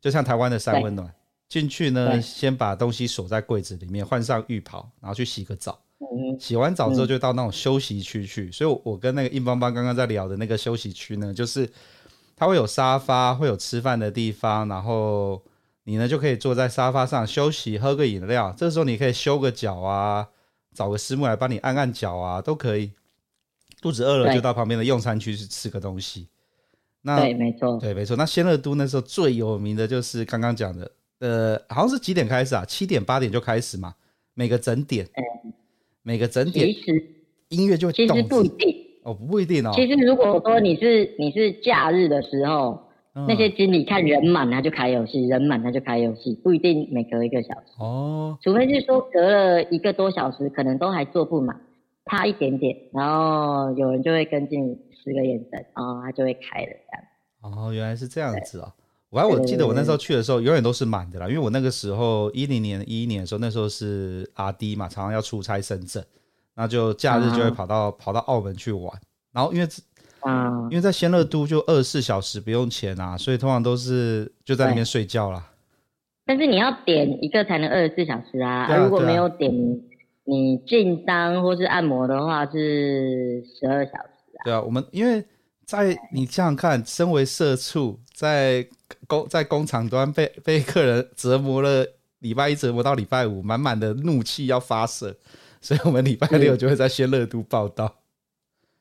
[0.00, 1.12] 就像台湾的三温暖。
[1.48, 5.76] 进去呢，先把东西锁在柜子里面，换上浴袍，然后去洗个澡。
[6.38, 8.52] 洗完澡之后，就到那种休息区去。
[8.52, 11.68] 所以，我跟那个硬邦邦刚刚在聊的那个休息区呢，就是
[12.40, 15.42] 它会有沙发，会有吃饭的地方，然后
[15.84, 18.54] 你呢就可以坐在沙发上休息，喝个饮料。
[18.56, 20.26] 这时候你可以修个脚啊，
[20.74, 22.92] 找个师傅来帮你按按脚啊，都可以。
[23.82, 26.28] 肚子饿了就到旁边的用餐区去吃个东西。
[27.02, 28.16] 那对，没错，对，没错。
[28.16, 30.90] 那仙乐都那时候最有名的就是刚刚讲的。
[31.18, 32.64] 呃，好像是几点开始啊？
[32.64, 33.94] 七点八点就开始嘛。
[34.32, 35.04] 每个整点，
[35.44, 35.52] 嗯、
[36.02, 36.66] 每个整点，
[37.48, 39.72] 音乐就其实不一定哦，不一定哦。
[39.74, 42.82] 其实如果说你是你是假日的时候，
[43.14, 48.38] 嗯、那些经理看人满他就开游戏，人满他就开游戏，不一定每隔一个小时哦。
[48.42, 51.60] 除非是说隔了一个多小时，可能都还坐不满，
[52.06, 57.66] 差一点点，然后有人就会跟进十个眼神，然后他就会开了这样。
[57.66, 58.72] 哦，原来是这样子哦。
[59.08, 66.04] 我还我记得我那时候去的时候，永远都是满的啦，因为我那个时候一零年、一一年的时候，那时候是阿 D 嘛，常常要出差深圳，
[66.54, 68.92] 那就假日就会跑到、啊、跑到澳门去玩。
[69.32, 69.68] 然后因为
[70.20, 75.44] 啊，因为在仙乐都就二十四小时不用钱啊，所以通常都是就在那边睡觉啦。
[76.26, 79.52] 但是你要点一个才能二十四小时啊，啊，啊，如果没有点
[80.24, 84.44] 你进单或是按摩的话是十二小时啊。
[84.44, 85.24] 对啊，我们因为
[85.64, 88.66] 在你想想看，身为社畜在。
[89.06, 91.86] 工在工厂端被被客人折磨了，
[92.18, 95.16] 礼拜一折磨到礼拜五，满满的怒气要发射，
[95.60, 97.96] 所以我们礼拜六就会在仙乐都报道。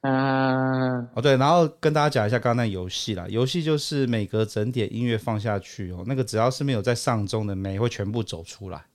[0.01, 8.85] 嗯，哦对，然后跟大家讲一下刚刚那游戏啦，游戏就是每隔整点音乐放下去哦，那个只要是没有在上钟的妹会全部走出来，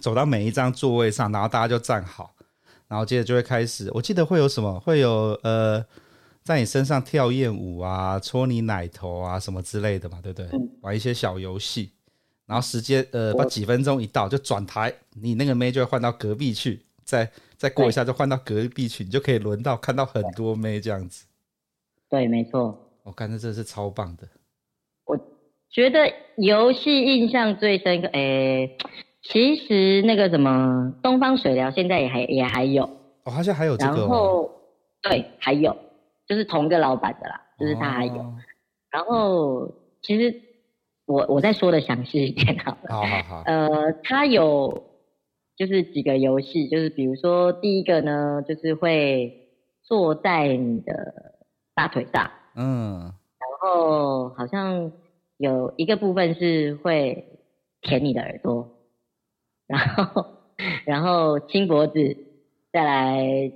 [0.00, 2.34] 走到每一张座位上，然后大家就站好，
[2.88, 5.84] 然后接着就会开始，我记得会有什么，会有呃。
[6.44, 10.48] 在你身上跳艳舞啊，搓你奶头啊，什么之类的嘛，对不对？
[10.52, 11.92] 嗯、玩一些小游戏，
[12.46, 21.26] 然后时间呃，把几分钟一到就转台，你那个妹就会换到隔壁去，再再过一下就换到隔壁去，你就可以轮到看到很多妹这样子。
[22.08, 22.78] 对，没错。
[23.02, 24.26] 我感觉这是超棒的。
[25.04, 25.18] 我
[25.70, 28.76] 觉得游戏印象最深刻，诶，
[29.22, 32.84] 其实那个什么东方水疗现在也还也还有。
[33.24, 33.96] 哦，好像还有这个。
[33.96, 34.50] 然后
[35.02, 35.76] 对，还有。
[36.24, 38.34] 就是同一个老板的啦，就是他还有，哦、
[38.90, 39.70] 然后
[40.00, 40.40] 其实
[41.04, 44.82] 我我再说的详细一点好了，好好好，呃，他有
[45.56, 49.48] 就是几个游戏，就是比如说第一个呢，就是会
[49.82, 51.34] 坐在你的
[51.74, 53.00] 大腿上，嗯，
[53.38, 54.92] 然后好像
[55.36, 57.40] 有一个部分是会
[57.80, 58.68] 舔你的耳朵，
[59.66, 60.26] 然后
[60.84, 62.16] 然后亲脖子，
[62.72, 63.52] 再来。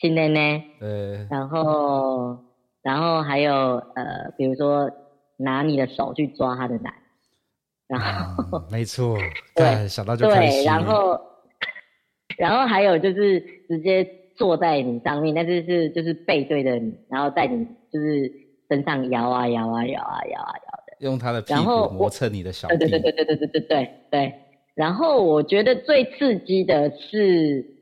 [0.00, 2.38] 亲奶奶，对，然后，
[2.84, 3.52] 然后还有
[3.96, 4.88] 呃，比如说
[5.36, 6.94] 拿你的手去抓他的奶，
[7.88, 9.16] 然后，嗯、没错，
[9.56, 10.60] 对，想到就开心。
[10.60, 11.20] 对，然后，
[12.36, 18.30] 然后还有就是直接坐在你上面，但是是就是背对着你，然后在你就是
[18.68, 22.76] 身上摇啊摇啊摇啊摇啊摇的，用他的屁股磨蹭你的小臂。
[22.76, 24.34] 对对对对对对对对对。
[24.74, 27.74] 然后我觉得最刺激的是。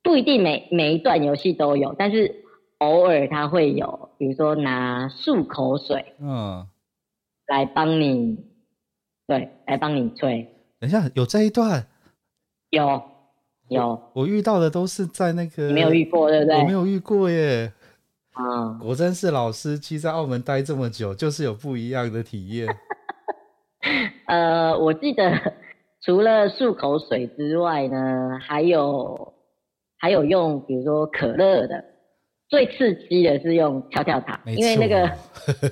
[0.00, 2.34] 不一定每每一段游戏都有，但是
[2.78, 6.66] 偶尔他会有，比如说拿漱口水，嗯，
[7.46, 8.38] 来帮你，
[9.28, 10.44] 对，来帮你吹。
[10.80, 11.86] 等一下，有这一段？
[12.70, 13.00] 有，
[13.68, 13.90] 有。
[13.90, 16.58] 我，我遇到的都是在那个，你没有遇过，对不对？
[16.58, 17.72] 我没有遇过耶。
[18.32, 22.66] 啊，果真是老司机，在澳门待这么久，就是有不一样的体验。
[24.26, 25.30] 呃，我记得
[26.02, 29.34] 除了漱口水之外呢，还有。
[30.00, 31.84] 还有用，比如说可乐的，
[32.48, 35.10] 最刺激的是用跳跳糖，因为那个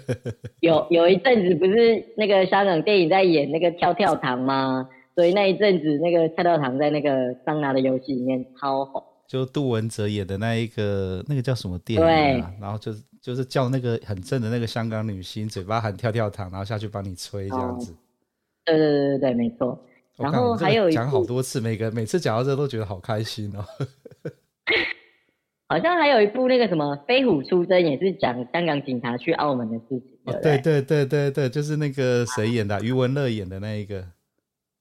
[0.61, 4.89] 有有一阵子不是那个香港电影在演那个跳跳糖吗？
[5.15, 9.03] 所以那一阵子那个跳跳糖在那个桑拿的游戏里面超红。
[9.27, 12.07] 就杜汶泽演的那一个那个叫什么电影啊？
[12.07, 17.93] 对，然后就是就是叫那个很正的那个香港女星，嘴巴喊跳跳糖，然后下去帮你吹这样子。
[17.93, 17.97] 哦、
[18.67, 19.83] 对对对对对，没错。
[20.17, 23.65] 然后还有讲好多次，每个每次讲到这都觉得好开心哦。
[25.69, 30.03] 好像还有一部那个什么《飞虎出征》，也是讲香港警察去澳门的事情。
[30.25, 34.01] 对对，对对对对对，就是那个谁演的，啊，余文乐演的那一个。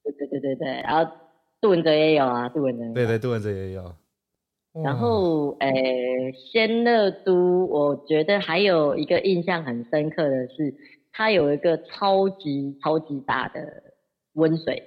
[0.04, 1.12] 对对对对对，然后
[1.60, 2.94] 杜汶泽也有啊，杜汶泽。
[2.94, 3.96] 对对，杜汶泽也有。
[4.84, 10.76] 然后，诶，仙乐都，我觉得还有一个印象很深刻的是，
[11.12, 13.62] 它有一个超级超级大的
[14.34, 14.84] 温水。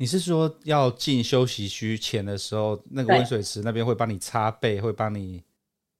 [0.00, 5.42] 你是说要进休息区前的时候，那个温水池那边会帮你擦背，会帮你，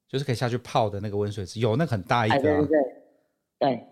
[0.07, 2.39] 就是可以下去泡的那个温水池，有那个很大一个、啊。
[2.39, 2.79] 对对对，
[3.59, 3.85] 对。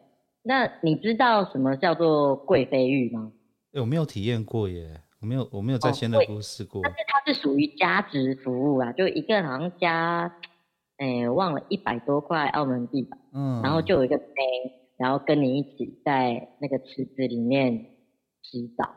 [0.43, 3.33] 那你知道什么叫做贵妃浴吗？
[3.73, 6.81] 欸，我没有体验过耶，我没有，我没有在仙乐屋试过。
[6.81, 10.33] 但是它是属于加值服务啊，就一个好像加，
[10.95, 13.17] 哎、欸，忘了一百多块澳门币吧。
[13.33, 13.61] 嗯。
[13.61, 14.33] 然后就有一个杯，
[14.97, 17.87] 然后跟你一起在那个池子里面
[18.41, 18.95] 洗澡，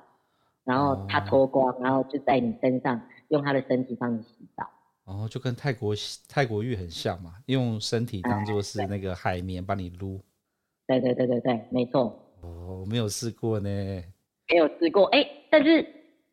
[0.71, 4.65] 然后他脱光，然后就在你身上用他的身体帮你洗澡。
[5.05, 5.93] 哦，就跟泰国
[6.29, 10.21] 泰国浴很像嘛，用身体当做是那个海绵帮你撸。
[10.87, 12.17] 对对对对对，没错。
[12.43, 13.69] 哦，我没有试过呢。
[13.69, 15.85] 没有试过，哎，但是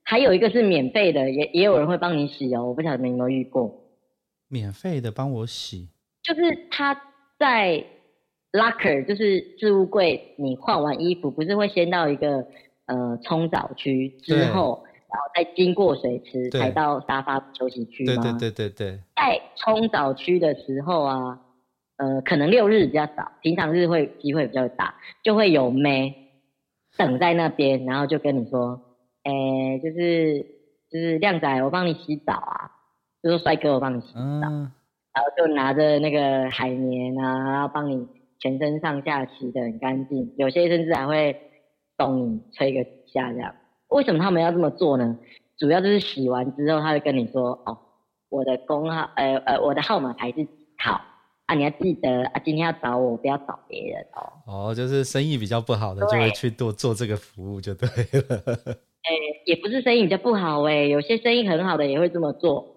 [0.03, 2.67] 还有一个是免费的，也也有人会帮你洗哦。
[2.67, 3.73] 我不晓得你有没有遇过。
[4.47, 5.89] 免费的帮我洗？
[6.21, 6.93] 就是他
[7.39, 7.83] 在
[8.51, 12.47] locker，就是置物柜，你换完衣服不是会先到一个
[12.87, 14.83] 呃冲澡区之后。
[15.09, 18.21] 然后再经过水池才到沙发休息区吗？
[18.21, 18.99] 对对对对对。
[19.15, 21.39] 在冲澡区的时候啊，
[21.95, 26.13] 呃，可能六日比较少，平常日会机会比较大，就会有妹
[26.97, 28.81] 等在那边，然后就跟你说，
[29.23, 30.41] 哎，就是
[30.91, 32.71] 就是靓仔，我帮你洗澡啊，
[33.23, 34.69] 就说帅哥，我帮你洗澡，嗯、
[35.13, 38.05] 然后就拿着那个海绵啊，然后帮你
[38.39, 41.46] 全身上下洗的很干净，有些甚至还会
[41.97, 43.53] 帮你吹个几下这样。
[43.89, 45.17] 为什么他们要这么做呢？
[45.57, 47.77] 主要就是洗完之后，他会跟你说：“哦，
[48.29, 51.01] 我的工号，呃呃，我的号码牌是几号
[51.47, 51.55] 啊？
[51.55, 54.31] 你要记得啊，今天要找我，不要找别人哦。”
[54.69, 58.43] 哦，就是生意比较不好的，就会去做做这个服务，就对了。
[59.01, 59.11] 哎，
[59.47, 62.75] 也不是生意比较不好哎，有些生意很好的也会这么做，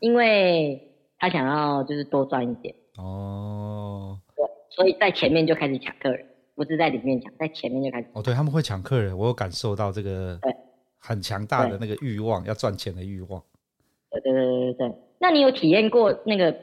[0.00, 2.74] 因为他想要就是多赚一点。
[2.96, 4.18] 哦。
[4.34, 6.24] 对，所以在前面就开始抢客人。
[6.54, 8.22] 不是在里面抢，在前面就开始哦。
[8.22, 10.38] 对，他们会抢客人，我有感受到这个
[10.98, 13.42] 很强大的那个欲望，要赚钱的欲望。
[14.10, 14.96] 对对对对对。
[15.18, 16.54] 那你有体验过那个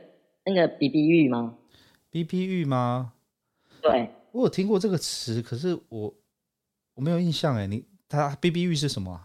[0.46, 1.56] 那个 BB 浴吗
[2.12, 3.14] ？BB 浴吗？
[3.82, 6.14] 对，我有听过这个词，可是我
[6.96, 7.66] 我没有印象哎。
[7.66, 9.20] 你它 BB 浴是什么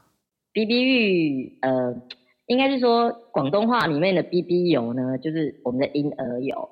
[0.52, 1.94] ？BB 浴呃，
[2.46, 6.70] 应该是说广东话里面的 BB 油呢，就是我们的婴儿油。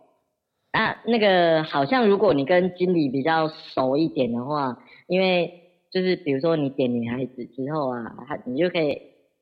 [0.73, 8.99] 啊，那个好像如果你跟经理比较熟一点的话，因为就是比如说你点女孩子之后啊，他你就可以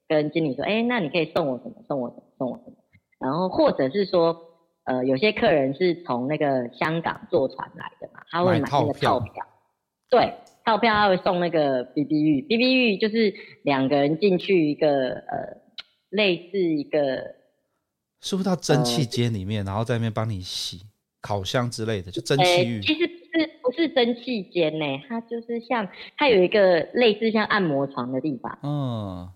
[0.08, 1.84] 跟经理说，哎，那你可以送我什么？
[1.86, 2.22] 送我什么？
[2.36, 2.76] 送我什么？
[3.20, 4.36] 然后或者是说，
[4.84, 9.46] 呃，有些客人是从那个香港坐船来的嘛，他会买那个套票，
[10.10, 15.58] 对，套票他会送那个 BB 浴，BB 浴就是两个人进去一个呃，
[16.08, 17.36] 类似一个，
[18.20, 20.89] 是不是到蒸汽间里面，呃、然后在那边帮你洗？
[21.20, 22.80] 烤箱之类的，就蒸汽浴。
[22.80, 28.58] 其实不是不是蒸汽间呢，它就是像它有一个类似像按摩床的地方。
[28.62, 29.28] 嗯，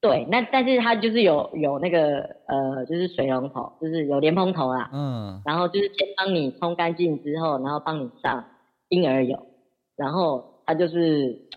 [0.00, 4.90] 对，那但是它就是有有那个呃，就是水龙头，就是有莲蓬头啦。
[4.92, 8.44] 嗯，然后就是先帮你冲干净之后，然后帮你上
[8.88, 9.46] 婴儿油，
[9.96, 11.48] 然后它就是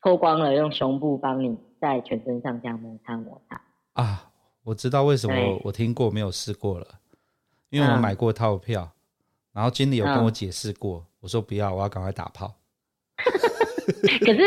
[0.00, 3.60] 脱光了，用胸部帮你在全身上下摩擦摩擦。
[3.92, 4.30] 啊，
[4.64, 6.86] 我知道为什么我听过没有试过了。
[7.70, 9.22] 因为我买过套票，嗯、
[9.54, 12.54] 然后经理有跟我解释过，嗯、我说不要，我要赶快打炮。
[13.86, 14.40] 可是，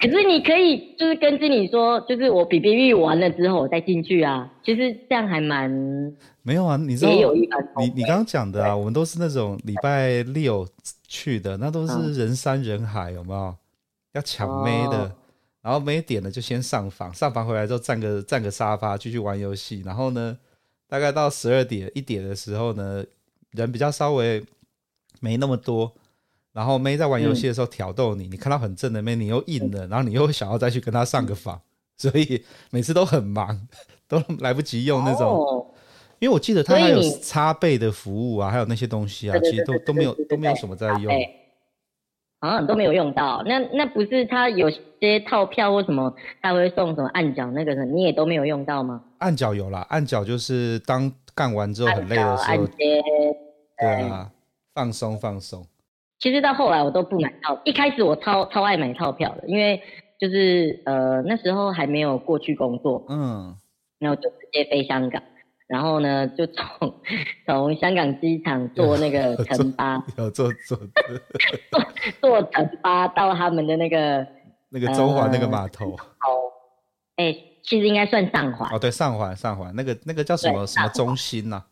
[0.00, 4.50] 可是你可以就是跟经理说，就是我 BB 浴完了之后我再进去啊。
[4.64, 5.70] 其实这样还蛮
[6.40, 10.66] 没有啊，你知道你你刚刚讲的啊，我们都是那种礼拜六
[11.06, 13.54] 去的，那都是人山人海，有没有？
[14.12, 15.12] 要抢妹的，哦、
[15.60, 20.38] 然后没点了就先上房，上房回来之后占个占个沙发继续玩游戏，然后呢？
[20.88, 23.04] 大概到十二点一点的时候呢，
[23.50, 24.42] 人比较稍微
[25.20, 25.92] 没那么多，
[26.52, 31.60] 然后妹在玩游戏的时候挑逗你，嗯、你看到很正的妹，你又硬了，然后你又想要再去跟她上个房，
[31.96, 33.66] 所以每次都很忙，
[34.06, 35.26] 都来不及用那种。
[35.26, 35.66] 哦、
[36.18, 41.12] 因为我记得他还有擦背的服务啊，还有那些东西啊，其实都都没有都没有什么在用。
[42.40, 49.02] 好像都没有用到，那那不是他有些套票或什么，他会送什么按脚那个的，你也都没有用到吗？
[49.18, 52.66] 按脚有啦，按脚就是当干完之后很累的时候，
[53.78, 54.30] 对啊，
[54.74, 55.66] 放松放松。
[56.18, 59.82] 其实到后来我都不买套，一开始我超超爱买套票的，因为
[60.20, 63.56] 就是呃那时候还没有过去工作，嗯，
[63.98, 65.22] 然后就直接飞香港。
[65.68, 66.94] 然后呢，就从
[67.44, 71.80] 从香港机场坐那个城巴，有坐坐坐
[72.20, 74.26] 坐城巴到他们的那个
[74.70, 75.90] 那个中环那个码头。
[75.90, 75.96] 哦，
[77.16, 78.70] 哎，其实应该算上环。
[78.72, 81.62] 哦，对，上环上环那个那个叫什么什么中心呐？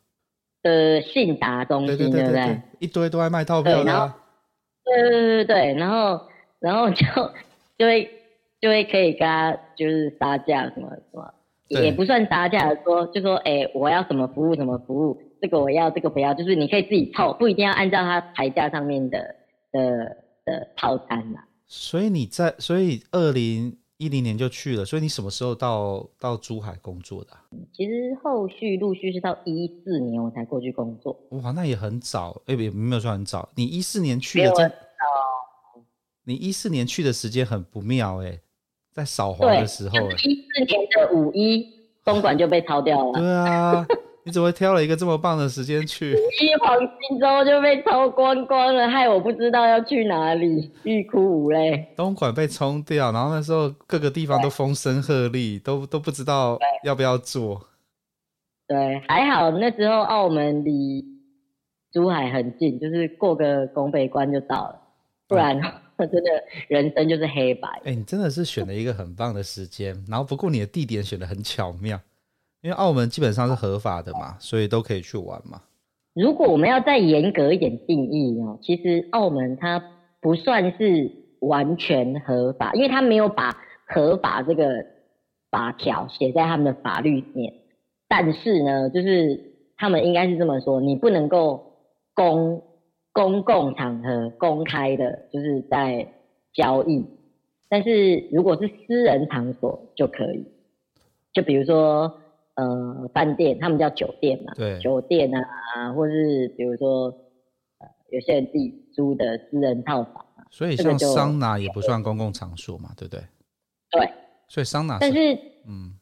[0.62, 2.62] 呃，信达中心，对不对？
[2.78, 4.14] 一堆都在卖套票的。
[4.84, 6.20] 对对对对，然后
[6.58, 7.04] 然后就
[7.78, 8.10] 就会
[8.60, 11.32] 就会可以跟他就是杀价什么什么。
[11.68, 19.34] 也不算杀价，说就说，哎、欸，我要什么服务什么服务，这个我要，这个不要，就是你可以自己凑，不一定要按照他牌价上面的
[19.74, 20.16] 的
[20.46, 21.46] 的套餐啦。
[21.66, 27.44] 所以你在，所以二零一零年就去了，所以你什么时候到到珠海工作的、啊？
[27.72, 31.18] 其实后续陆续是到一四年我才过去工作。
[31.30, 33.48] 哇，那也很早，哎、欸，也没有说很早。
[33.56, 35.82] 你一四年去的哦，
[36.24, 38.40] 你一四年去的时间很不妙、欸，哎，
[38.92, 41.66] 在扫黄的时候、欸，一四年的五一，
[42.04, 43.18] 东莞就被抄掉了。
[43.18, 43.86] 对啊。
[44.26, 46.12] 你怎么会挑了一个这么棒的时间去？
[46.12, 51.92] 一黄金周就被抽光光了，害我不知道要去哪里，欲哭无泪。
[51.94, 57.66] 东莞被冲掉，然后那时候各个地方都风声鹤唳，都都不知道要不要做。
[58.66, 61.04] 对，还好那时候澳门离
[61.92, 64.80] 珠海很近，就是过个拱北关就到了，
[65.28, 65.60] 不然、
[65.98, 66.30] 嗯、 真的
[66.68, 67.68] 人生就是黑白。
[67.80, 72.00] 哎、欸，你真的是选了一个很棒的时间，然后不过你的地点选的很巧妙。
[72.64, 75.60] 因为澳门基本上是合法的嘛，所以都可以去玩嘛。
[76.14, 79.84] 如果我们要再严格一点定义哦，其实澳门它
[80.22, 83.54] 不算是完全合法，因为它没有把
[83.86, 84.86] 合法这个
[85.50, 87.52] 法条写在他们的法律里面。
[88.08, 91.74] 但是呢，就是他们应该是这么说：你不能够
[92.14, 92.62] 公
[93.12, 96.08] 公共场合公开的，就是在
[96.54, 97.04] 交易。
[97.68, 100.46] 但是如果是私人场所就可以，
[101.34, 102.20] 就比如说。
[102.56, 107.06] 呃，饭店他们叫酒店嘛，对，酒店啊，或是比如说，
[107.78, 113.20] 呃，有些人自己租的私人套房啊，所以像桑拿也不算公共场所嘛，对不对？
[113.90, 114.08] 对，
[114.46, 115.34] 所以桑拿，但是，
[115.66, 115.94] 嗯，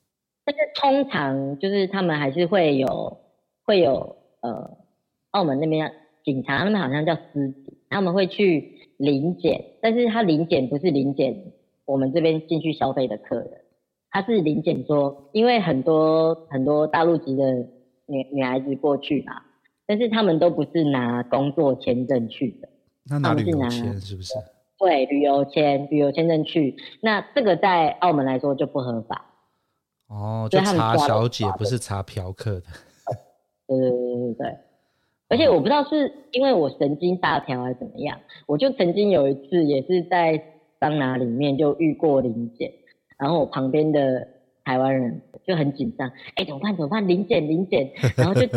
[0.45, 3.19] 但是通常就是他们还是会有
[3.65, 4.77] 会有呃，
[5.31, 5.91] 澳门那边
[6.23, 11.53] 警察，他们好像叫司警，他们会去临检，但是他临检不是临检
[11.87, 13.62] 我们这边进去消费的客人。
[14.13, 17.53] 他是临检说，因为很多很多大陆籍的
[18.07, 19.43] 女女孩子过去嘛，
[19.87, 22.69] 但是他们都不是拿工作签证去的，
[23.09, 24.35] 那拿旅游签是不是？
[24.79, 29.25] 对，旅游签、旅游签证去，那这个在澳门来说就不合法。
[30.09, 32.63] 哦，就查小姐，不是查嫖客的。
[33.67, 34.57] 对对对对对，
[35.29, 40.43] 而且我不知道是因为我神经大条还是怎么样，我就曾经有一次也是在
[40.81, 42.71] 桑拿里面就遇过临检。
[43.23, 44.27] 然后我旁边的
[44.65, 46.75] 台湾人就很紧张，哎，怎么办？
[46.75, 47.07] 怎么办？
[47.07, 48.49] 零检，零检， 然后就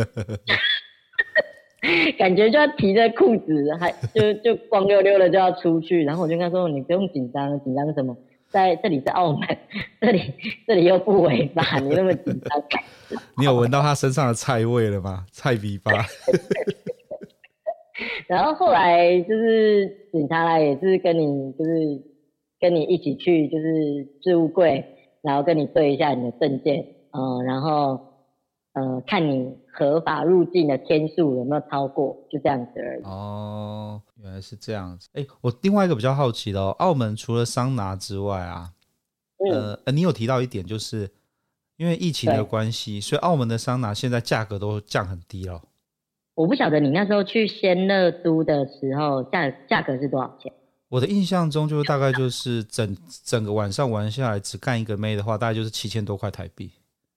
[2.17, 6.03] 感觉就要提着裤子，还就就光溜溜的就要出去。
[6.03, 8.17] 然后我就跟他说：“你不用紧张，紧张什么？
[8.49, 9.47] 在这里是澳门，
[10.01, 10.33] 这里
[10.65, 12.63] 这里又不违法，你那么紧张。”
[13.37, 15.27] 你有闻到他身上的菜味了吗？
[15.31, 15.91] 菜逼吧。
[18.25, 22.14] 然后后来就是警察来，也是跟你就是。
[22.59, 24.85] 跟你一起去就是置物柜，
[25.21, 27.99] 然后跟你对一下你的证件，嗯，然后
[28.73, 33.03] 呃看你合法入境的天数有没有超过，就这样子而已。
[33.03, 35.09] 哦，原来是这样子。
[35.13, 38.71] 哎，我另外一个比较好奇的哦，澳门除了桑拿之外啊，
[39.51, 41.09] 呃，呃，你有提到一点，就是
[41.77, 45.61] 因为疫情的关系，所以澳门的桑拿现在价格都降很低了。
[46.35, 50.51] 我不晓得你那时候去仙乐都的时候价价格是多少钱？
[50.95, 56.71] 我的印象中就是大概就是整整个晚上玩下来只干一个妹的话，大概就是七千多块台币。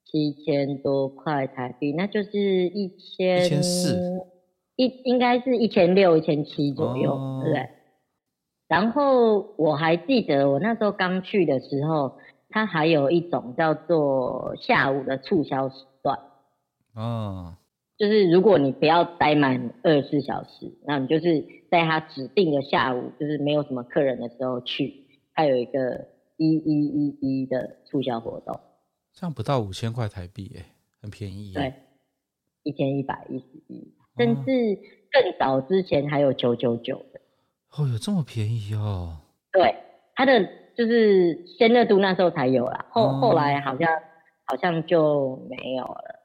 [0.05, 3.97] 七千多块台币，那就是一千一千四，
[4.75, 7.69] 一应该是一千六、一千七左右，哦、对不对？
[8.67, 12.19] 然后我还记得我那时候刚去的时候，
[12.49, 16.19] 它还有一种叫做下午的促销时段。
[16.95, 17.55] 哦。
[17.99, 28.61] 就是如果你不要待满二十四小时，那你就是在他指定的下午，就是没有什么客人的时候去，他有一个一一一一的促销活动，
[29.13, 30.65] 这样不到五千块台币，哎，
[31.03, 31.53] 很便宜。
[31.53, 31.75] 对，
[32.63, 34.79] 一千一百一十一，甚至
[35.11, 37.21] 更早之前还有九九九的。
[37.77, 39.17] 哦，有这么便宜哦？
[39.51, 39.75] 对，
[40.15, 43.91] 它的就是鲜热度那时候才有啦，后、哦、后来好像
[44.45, 46.21] 好像就没有了。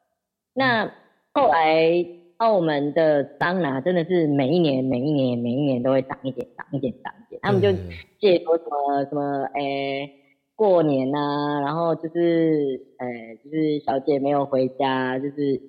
[0.53, 0.93] 那。
[1.33, 2.05] 嗯后来
[2.37, 7.39] 澳门的桑拿真的是每一年、每一年、每一年都会涨一点、涨一点、涨一点。
[7.41, 7.71] 他们就
[8.19, 10.11] 借说什么什么，诶、欸，
[10.55, 15.59] 过年呐、啊，然后就是，诶、欸，就是小姐没有回家，就是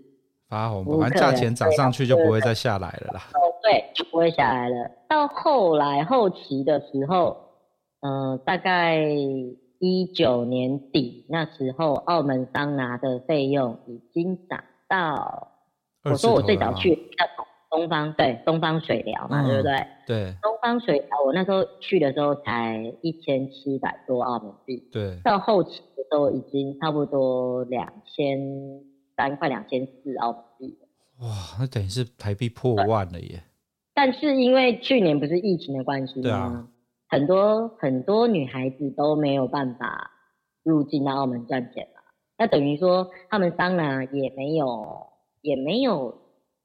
[0.48, 3.20] 发红包，反正价钱涨上去就不会再下来了啦。
[3.32, 4.90] 哦，对，就不会下来了。
[5.08, 7.36] 到后来后期的时候，
[8.00, 9.02] 嗯、呃，大概
[9.78, 15.52] 一九年底那时候，澳门桑拿的费用已经涨到。
[16.05, 17.24] 我说我最早去叫
[17.70, 19.86] 东方，对，东方水疗嘛，嗯、对不对？
[20.07, 20.34] 对。
[20.42, 24.88] 东方水疗，我那时候去的时候才一千七百多澳门币。
[24.92, 25.18] 对。
[25.24, 28.38] 到后期的时候已经差不多两千
[29.16, 30.78] 三，快两千四澳门币。
[31.20, 31.28] 哇，
[31.59, 33.42] 那等于是台币破万了耶。
[33.94, 36.22] 但是因为去年不是疫情的关系吗？
[36.22, 36.68] 对啊，
[37.09, 40.11] 很多很多女孩子都没有办法
[40.62, 42.02] 入境到澳门赚钱了。
[42.36, 45.07] 那等于说，他们当然也没有，
[45.45, 46.18] 也没有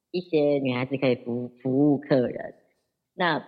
[0.09, 2.55] 一些女孩子可以服服务客人。
[3.13, 3.45] 那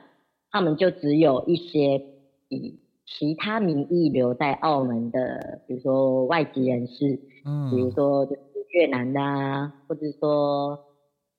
[0.51, 2.01] 他们就只有一些
[2.49, 10.77] 以其他名义留在澳门的，比如说外籍人士，嗯，比如说就是越南的啊，或者说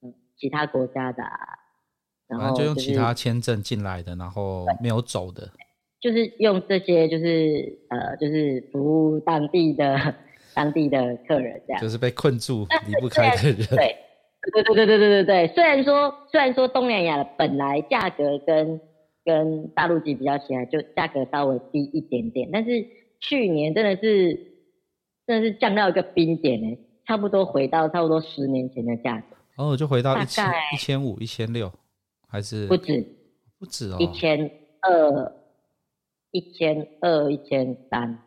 [0.00, 1.58] 嗯其他国家的啊。
[2.28, 5.50] 然后、就是、就用其他签证进来的，然后没有走的，
[6.00, 8.80] 就是用这些，就是呃，就是服
[9.12, 10.14] 务当地的
[10.54, 13.56] 当地的客人这样，就是被困住离不开的人。
[13.56, 13.96] 对，
[14.52, 15.54] 对对对对对对对。
[15.54, 18.80] 虽然说虽然说东南亚本来价格跟
[19.24, 22.86] 跟大陆籍比较起来，就价格稍微低一点点，但是
[23.20, 24.34] 去年真的是
[25.26, 29.36] 真的是降到一个冰点呢，差不多回到差不多十年前的价格。
[29.56, 31.72] 哦，就回到一千一千五一千六。
[32.28, 33.06] 还是不止，
[33.58, 34.50] 不止哦，一千
[34.80, 35.32] 二，
[36.30, 38.18] 一千二，一千三，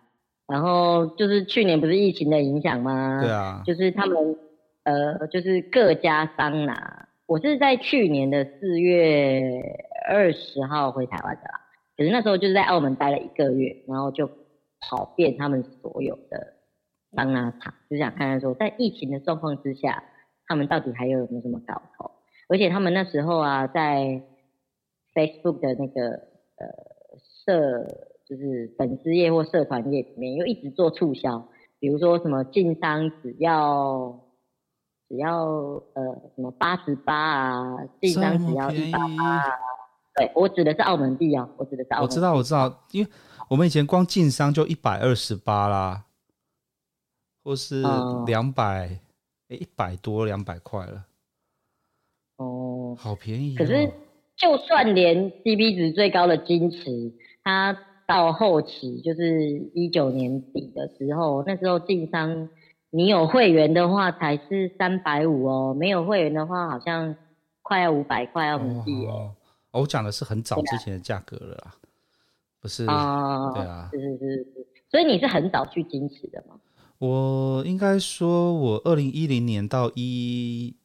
[0.48, 3.22] 然后就是去年不是疫情的影响吗？
[3.22, 4.38] 对啊，就是他们
[4.84, 9.62] 呃，就是各家桑拿，我是在去年的四月
[10.08, 11.62] 二十号回台湾的啦，
[11.98, 14.30] 可是那时候就是在澳门待了一个月，然后就
[14.82, 16.54] 跑遍他们所有的
[17.16, 20.04] 桑拿场，就想看看说，在疫情的状况之下，
[20.46, 22.12] 他们到底还有没有什么搞头？
[22.48, 24.22] 而且他们那时候啊，在
[25.16, 26.68] Facebook 的那个呃
[27.43, 27.88] 社，
[28.28, 31.47] 就是粉丝页或社团页里面，又一直做促销，
[31.80, 34.19] 比如说什么进商只要
[35.07, 39.43] 只要呃什么八十八啊，进商只要一百八啊。
[40.15, 42.13] 对，我指的是澳门币啊，我指的是澳门币。
[42.13, 43.11] 我知道，我知道，因为
[43.49, 46.05] 我们以前光进商就一百二十八啦，
[47.43, 47.84] 或是
[48.26, 48.99] 两百，
[49.49, 51.05] 哎，一百多两百块了。
[52.38, 53.57] 哦，好便宜哦。
[53.57, 53.91] 可是，
[54.38, 57.13] 就算连 CP 值最高的金池，
[57.43, 57.78] 它
[58.08, 62.49] 到后期就是一九年底的时候，那时候进商，
[62.89, 67.16] 你有会员的话才是三百五哦，没有会员的话好像
[67.62, 69.34] 快要五百块澳门币哦。
[69.72, 71.74] 我讲的是很早之前的价格了
[72.62, 72.86] 不是？
[72.86, 74.68] 啊，对啊，是是是是。
[74.89, 76.60] 所以你是很早去金池的吗？
[76.99, 80.76] 我应该说，我二零一零年到一。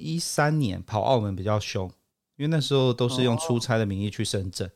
[0.00, 1.90] 一三年跑澳门比较凶，
[2.36, 4.70] 因为那时候都是用出差的名义去深圳，哦、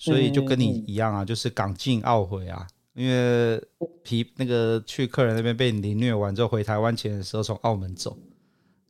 [0.00, 2.66] 所以就跟你一样啊，嗯、就是港进澳回啊。
[2.94, 3.62] 因为
[4.02, 8.16] 皮那个去客人那边被凌虐完之后，回台湾前的时候从澳门走，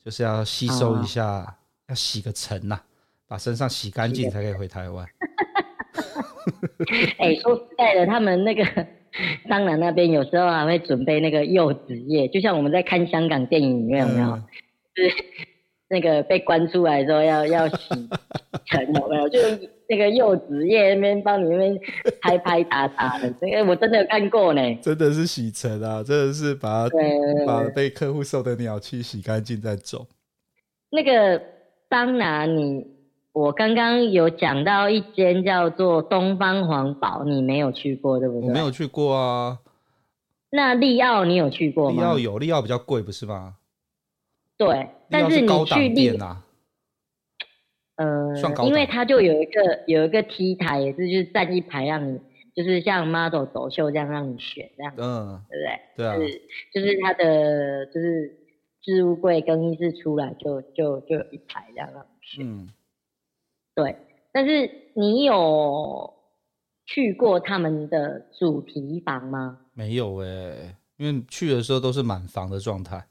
[0.05, 1.55] 就是要吸收一下，哦、
[1.89, 2.85] 要洗个尘呐、啊，
[3.27, 5.05] 把身上洗干净才可以回台湾。
[7.19, 8.65] 哎、欸，说实在的，他们那个
[9.51, 14.31] 当然那边有时候还会准备那个柚子叶，就像我们在看香港电影里面有没有？
[14.31, 14.45] 嗯
[14.95, 15.15] 是
[15.91, 18.09] 那个被关出来之后要要洗
[18.67, 19.29] 尘 有没有？
[19.29, 19.39] 就
[19.89, 21.77] 那个柚子叶那边帮你那边
[22.23, 24.61] 拍拍打打的，这个我真的有看过呢。
[24.81, 26.87] 真的是洗尘啊，真的是把
[27.45, 30.07] 把被客户受的鸟气洗干净再走。
[30.91, 31.43] 那个
[31.91, 32.87] 桑拿，你
[33.33, 38.49] 我刚刚有讲到一间叫做东方皇堡，你没有去过对不对？
[38.49, 39.59] 我没有去过啊。
[40.53, 42.01] 那利奥你有去过吗？
[42.01, 43.57] 利奥有，利奥比较贵不是吗？
[44.61, 46.11] 对，但是你去利，
[47.97, 48.35] 呃，
[48.67, 52.21] 因为它就有一个有一个 T 台，也是就是站一排让你，
[52.55, 55.81] 就是像 model 走秀这样让你选这样，嗯，对不对？
[55.97, 56.43] 对啊，是
[56.75, 58.39] 就是它的就是
[58.83, 62.69] 置物柜更衣室出来就就就有一排这样让你选，嗯，
[63.75, 63.97] 对。
[64.31, 66.13] 但是你有
[66.85, 69.61] 去过他们的主题房吗？
[69.73, 73.07] 没有哎、欸，因为去的时候都是满房的状态。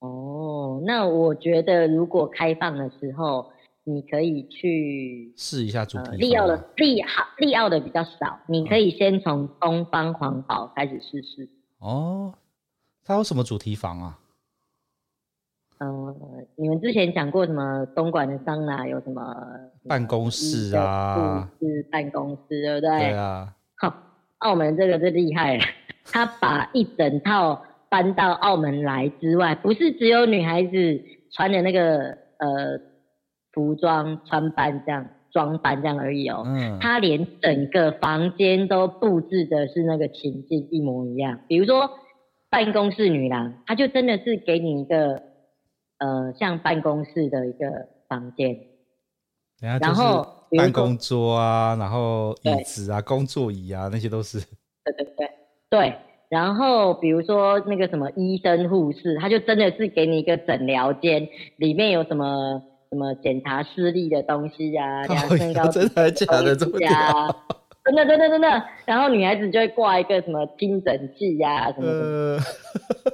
[0.00, 3.50] 哦，那我觉得如果开放的时候，
[3.84, 6.16] 你可以去试一下主题。
[6.16, 11.48] 利奥的利奥利奥的比较少，你可以先从东方皇堡开始试试。
[11.78, 12.34] 哦，
[13.04, 14.18] 它有什么主题房啊？
[15.78, 16.14] 呃，
[16.56, 17.86] 你们之前讲过什么？
[17.94, 19.22] 东莞的桑拿有什么
[19.88, 21.48] 办公室啊？
[21.60, 22.98] 是办公室，对不对？
[22.98, 23.54] 对啊。
[23.76, 23.94] 好，
[24.38, 25.64] 澳门这个是厉害了，
[26.04, 27.62] 他把一整套。
[27.88, 32.80] 搬到澳门来之外，不是只有女孩子穿的那个呃
[33.52, 36.44] 服装穿扮这样装扮这样而已哦。
[36.46, 36.78] 嗯。
[36.80, 41.40] 他连整个房间都布置的是那个情境一模一样。
[41.46, 41.90] 比如说
[42.50, 45.22] 办公室女郎，她就真的是给你一个
[45.98, 48.56] 呃像办公室的一个房间。
[49.60, 50.26] 然后
[50.56, 54.38] 办公桌啊，然后椅子啊，工作椅啊，那些都是。
[54.84, 55.30] 对对对
[55.70, 55.94] 对。
[56.28, 66.90] 然后比如说那个什么医生护士，他就真的是给你一个诊疗间，里面有什么什什么检查视力的东西呀、啊，量身高体真的假的这么屌？
[67.84, 68.64] 真的真的真的。
[68.86, 71.92] 然后女孩子就会挂一个什么听诊器呀什么的。
[71.92, 72.38] 呃、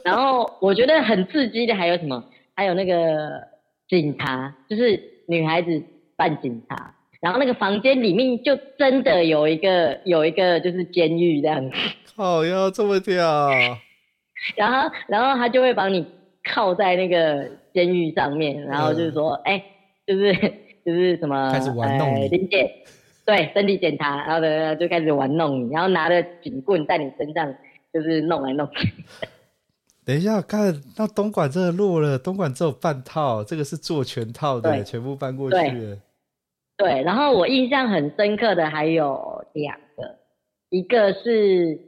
[0.04, 2.24] 然后我觉得很刺激的还有什么？
[2.54, 3.42] 还有那个
[3.88, 5.82] 警察，就是女孩子
[6.16, 11.76] 扮警察，然后那个房间里面就真的有一个有一个就是监狱这样子。
[12.16, 13.48] 好呀，这么屌！
[14.56, 16.04] 然后然后他就会把你
[16.52, 20.34] 靠在那个监狱上面，然后就是说，哎、呃，就是
[20.84, 22.92] 就是什么开始玩弄你，临检、呃，
[23.24, 27.54] 对，身体检查，然后呢就开始玩弄你，然后拿着警棍在你身上
[27.94, 28.92] 就是弄来弄去。
[30.04, 35.96] 等一下，看那东莞真的弱了，东莞只有半套，这个是做全套的，全部搬过去了。
[36.82, 40.18] 对，然后我印象很深刻的还有两个，
[40.70, 41.78] 一个是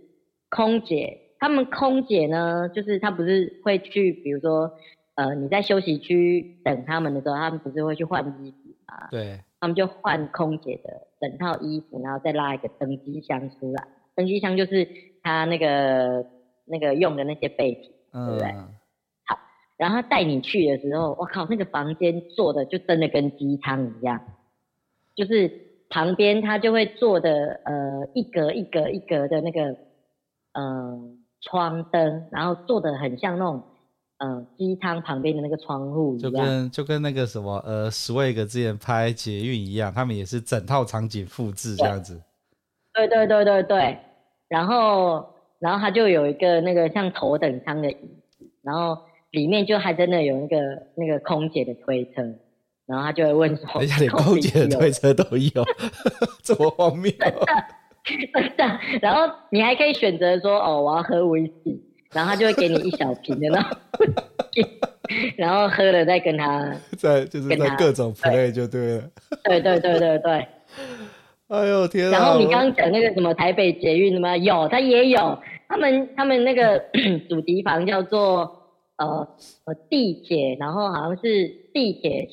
[0.50, 4.72] 空姐，他们空姐呢，就是她不是会去，比如说，
[5.14, 9.08] 呃，你在休息区等他们的时候，他们不是会去换衣服吗？
[9.10, 14.88] 对，他们就换空姐的整套衣服，然后再拉一个登机箱出来，登机箱就是
[15.22, 16.26] 他那个
[16.64, 17.90] 那个用的那些备品。
[18.16, 18.46] 对不对？
[19.26, 19.36] 好，
[19.76, 24.20] 然后他带你去的时候，我靠，那个房间做的就真的跟鸡汤一样，
[25.14, 25.50] 就是
[25.88, 29.70] 旁边他就会做的呃一格一格一格的那个
[30.52, 31.00] 嗯、呃、
[31.40, 33.62] 窗灯，然后做的很像那种
[34.18, 42.22] 呃机舱旁边的那个窗户一样，就跟就跟那个什么呃 Swag 之前拍捷运一样，他们也是整套场景复制这样子。
[42.92, 43.98] 对对对对对，
[44.48, 45.32] 然后。
[45.60, 48.98] 然后他就有一个那个像头等舱的椅子，然后
[49.30, 50.58] 里面就还真的有那个
[50.94, 52.22] 那个空姐的推车，
[52.86, 55.64] 然后他就会问说：“人家连空姐的推车都有，
[56.42, 57.10] 这么荒谬？”
[58.34, 61.82] 真的，然后你还可以选择说：“哦，我要喝威士忌。”
[62.12, 63.78] 然后他就会给你一小瓶的那种，
[65.36, 69.10] 然后喝了再跟他 在就是在各种 play 就对了。
[69.42, 70.46] 对对对对对。
[71.48, 72.10] 哎呦天啊！
[72.12, 74.36] 然后你刚刚讲那个什么台北捷运的吗？
[74.36, 75.38] 有，他也有。
[75.68, 76.82] 他们他们那个
[77.28, 79.26] 主题房叫做呃
[79.64, 82.28] 呃地铁，然后好像是地铁，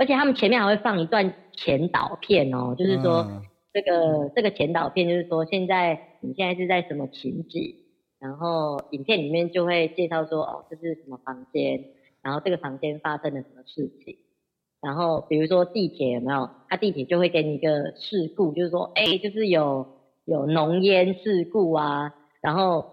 [0.00, 3.42] 而且他们前面还会放一段前导片哦，就是说、嗯、
[3.74, 7.74] 这个这个前导片就是说现在你现在是在什么情景，
[8.18, 11.84] 然后影片里面就会介绍说哦这是什么房间，
[12.22, 14.16] 然后这个房间发生了什么事情，
[14.80, 16.48] 然后比如说地铁有没有？
[16.70, 19.86] 他地铁就会给你一个事故，就是说哎就是有
[20.24, 22.14] 有浓烟事故啊。
[22.42, 22.86] 然后，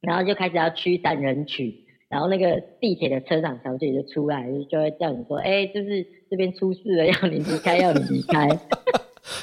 [0.00, 1.83] 然后就开始要驱散人群，
[2.14, 8.48] 然后那个地铁的车长小姐就出来，就会叫你说：“哎，就是这边出事了，要你离开，要你离开。”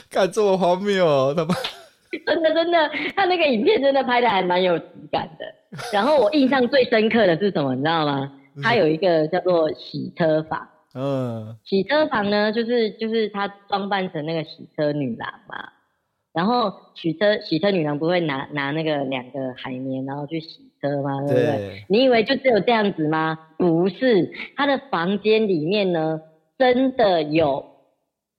[0.09, 1.53] 看这么荒谬哦，他妈！
[2.25, 5.45] 真的真的，他那个影片真的拍的还蛮有质感的。
[5.91, 8.31] 然后我印象最深刻的是什么，你知道吗？
[8.63, 10.69] 他有一个叫做洗车房。
[10.95, 11.57] 嗯。
[11.65, 15.57] 洗车房呢，就是就是他装扮成那个洗车女郎嘛。
[16.31, 21.19] 然后洗车洗车女郎不会拿拿那个两个海绵，然后去洗车吗？
[21.27, 21.45] 对不对？
[21.45, 23.37] 对，你以为就只有这样子吗？
[23.57, 26.19] 不是，他的房间里面呢，
[26.57, 27.63] 真的有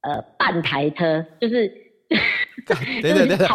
[0.03, 1.69] 呃半台车，就是
[2.67, 3.49] 等等等等，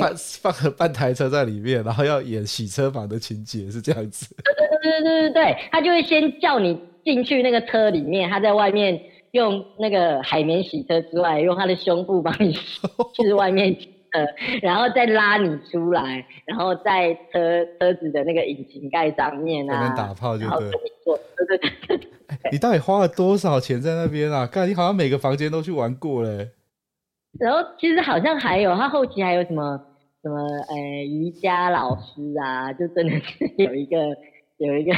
[0.00, 4.34] 放放了半台车在里面，然后要演洗车房的情节是这样子。
[4.44, 9.00] 对对对对对他就会先叫你进去那个车里面，他在外面。
[9.32, 12.80] 用那个海绵洗车之外，用他的胸部帮你洗
[13.14, 14.26] 去外面洗车，
[14.62, 20.70] 然后再拉你出来，然后在车车子的那个引擎盖上面啊，打炮就对。
[20.70, 22.08] 对对对对。
[22.52, 24.46] 你到底花了多少钱在那边啊？
[24.46, 26.50] 看你好像每个房间都去玩过嘞。
[27.38, 29.80] 然后其实好像还有，他后期还有什么
[30.22, 33.96] 什么呃瑜伽老师啊，就真的是 有一个。
[34.60, 34.92] 有一个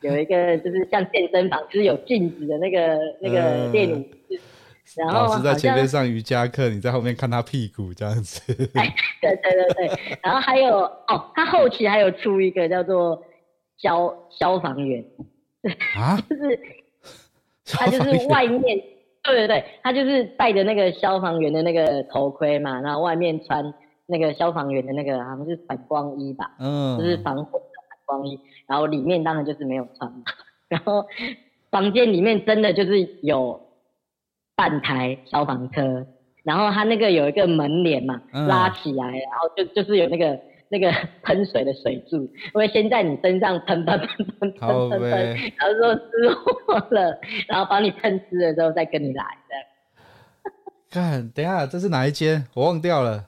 [0.00, 4.40] 有一个就是像健身房，就是有镜子的那个那个练舞室，
[4.96, 8.40] 然后老师在前面上瑜伽课，你在后面看他屁股这样子。
[8.74, 13.22] 哎，对对对对，然后还有哦，他后期还有出一个叫做
[13.78, 15.04] 消消防员
[15.96, 16.60] 啊， 就是
[17.66, 18.80] 他就是外面
[19.22, 23.72] 对对对，他就是戴着那个消防员的那个头盔嘛，然后外面穿
[24.06, 27.98] 那个消防员的那个好像是反光衣吧，嗯，就是防火的反。
[28.06, 30.24] 光衣，然后里面当然就是没有穿嘛，
[30.66, 31.06] 然后
[31.70, 33.69] 房间里面真的就是有
[34.60, 36.06] 半台消防车，
[36.44, 40.38] 然后它那个有一个门帘嘛，拉起来，然后就就是有那个
[40.68, 40.92] 那个
[41.24, 44.08] 喷水的水柱，会先在你身上喷喷喷
[44.38, 50.50] 喷喷喷喷，然后说失火了，然后帮你喷湿了之后再跟你来的。
[50.90, 52.44] 看，等一下，这是哪一间？
[52.52, 53.24] 我忘掉了。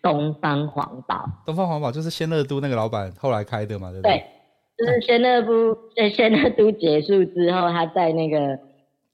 [0.00, 4.12] 东方黄宝，东方黄宝就是仙乐都那个老板后来开的嘛，对不对？
[4.76, 8.56] 对，就是仙乐都，在仙乐都结束之后，他在那个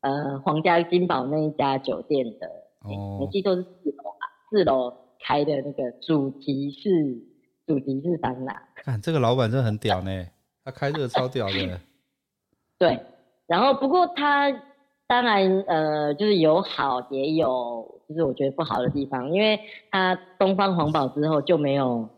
[0.01, 2.47] 呃皇家金宝那一家酒店的，
[2.81, 7.19] 哦，我记得是四楼吧，四楼开的那个主题是
[7.67, 8.69] 主题是桑拿。
[8.77, 10.27] 看这个老板真的很屌呢，
[10.65, 11.53] 他开这个超屌的。
[12.79, 12.99] 对，
[13.47, 14.51] 然后不过他
[15.07, 22.09] 当然呃就是有好也有就是我觉得不好的地方，因为他东方皇堡之后就没有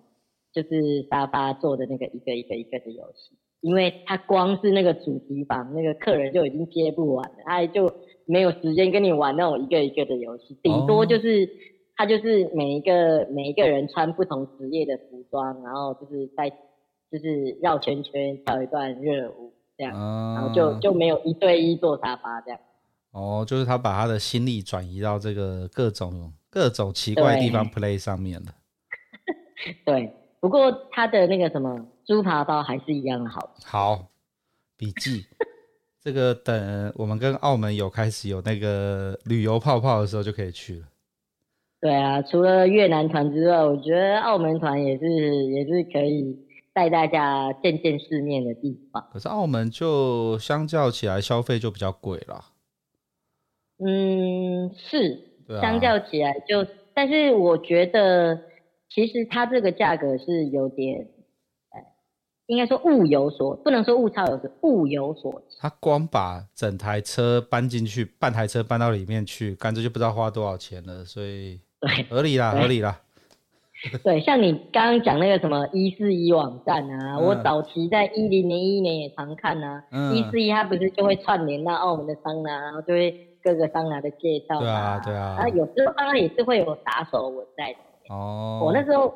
[0.53, 3.37] 就是沙发做的那个一个一个一个的游戏。
[3.63, 7.95] 因为他光是那个主题房，那个客人就已经接不完了，他就
[8.27, 11.49] 没有时间跟你玩那种一个一个的游戏，顶多就是、哦、
[11.95, 22.59] 他就是每一个每一个人穿不同职业的服装，然后就是在就是绕圈圈跳一段热舞这样，哦、然后就就没有一对一坐沙发这样。
[23.13, 28.53] 哦，就是他把他的心力转移到这个各种各种奇怪的地方 play 上面了。
[29.87, 31.87] 对，不过他的那个什么。
[32.05, 33.67] 猪扒包还是一样好吃。
[33.67, 34.09] 好，
[34.77, 35.25] 笔记，
[36.01, 40.87] 这个等我们跟澳门有开始有那个旅游泡泡的时候就可以去了。
[41.81, 45.07] 对啊，除了越南团之外，我觉得澳门团也是
[45.47, 46.37] 也是可以
[46.73, 49.09] 带大家见见世面的地方。
[49.13, 52.45] 可是澳门就相较起来消费就比较贵了。
[53.79, 58.43] 嗯，是，啊、相较起来就，但是我觉得
[58.89, 61.09] 其实它这个价格是有点。
[62.47, 65.57] 应该说物有所，不能说物超有值，物有所值。
[65.61, 73.01] 他光把整台车搬进去，半台车搬到里面去，干脆就不知道花多少钱了，所以对，合理啦，合理啦。
[74.05, 79.82] 对，像你刚刚讲那个什么一四一网站啊，嗯、我早期在一零零一年也常看啊，
[80.12, 84.61] 一四一它不是就会串联到澳门的桑拿，然后就会各个桑拿的介绍。
[84.61, 85.36] 对啊，对啊。
[85.38, 88.16] 然后有时候当然也是会有打手我在里面。
[88.16, 88.61] 哦。
[88.64, 89.14] 我那时候。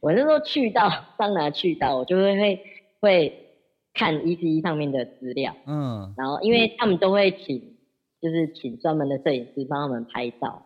[0.00, 2.64] 我那时候去到桑拿去到，我就会会
[3.00, 3.46] 会
[3.92, 7.76] 看 E C E 上面的资料，嗯，然后因为他们都会请，
[8.20, 10.64] 就是请专门的摄影师帮他们拍照，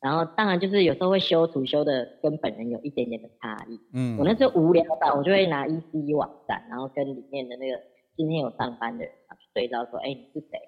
[0.00, 7.78] 然后当然就是有时候会修图修的跟本人有一点点的差异，嗯，我那时候无聊到，我就会拿 E C E 网站，然后跟里面的那个
[8.16, 10.58] 今天有上班的人去对照说，哎，你是谁？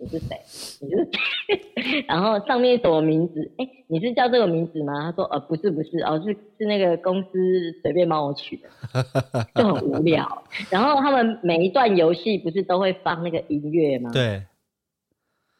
[0.00, 0.40] 你是谁？
[0.80, 2.04] 你是谁？
[2.08, 3.52] 然后上面什么名字？
[3.58, 4.94] 哎，你是叫这个名字吗？
[5.10, 7.28] 他说，呃，不是，不是，哦，是是那个公司
[7.82, 8.68] 随便帮我取的，
[9.54, 10.42] 就很无聊。
[10.70, 14.10] 然后他们每一段游戏不是都会放那个音乐吗？
[14.12, 14.42] 对。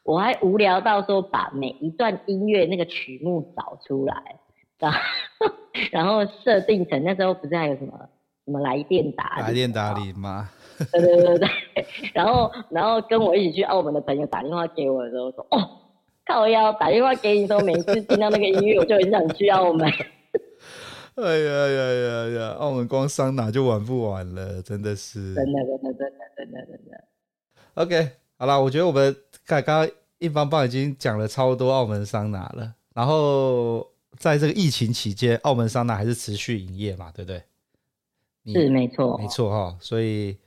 [0.03, 4.39] 我还无聊到说把每一段音乐那个曲目找出来，
[4.79, 4.99] 然后
[5.91, 8.09] 然后设定成那时候不是还有什么
[8.45, 10.49] 什么来电打来电打铃吗？
[10.91, 11.49] 对对对对，
[12.13, 15.69] 然后然后跟我一起去澳门的朋友打电话给我的时候说，哦，
[16.25, 19.87] 靠腰打电话给你说，每次听到那个音乐，我就很想去澳门。
[21.15, 25.35] 哎呀呀呀呀，澳门光桑拿就玩不完了，真的是。
[25.35, 27.03] 真的真的真的真的真的。
[27.75, 29.15] OK，好啦，我觉得我们
[29.45, 29.87] 刚刚
[30.19, 33.85] 硬邦邦已经讲了超多澳门桑拿了，然后
[34.17, 37.43] 在这个疫情期间，澳门桑拿还是持续营业嘛，对不对？
[38.53, 40.37] 是没错，没错哈，所以。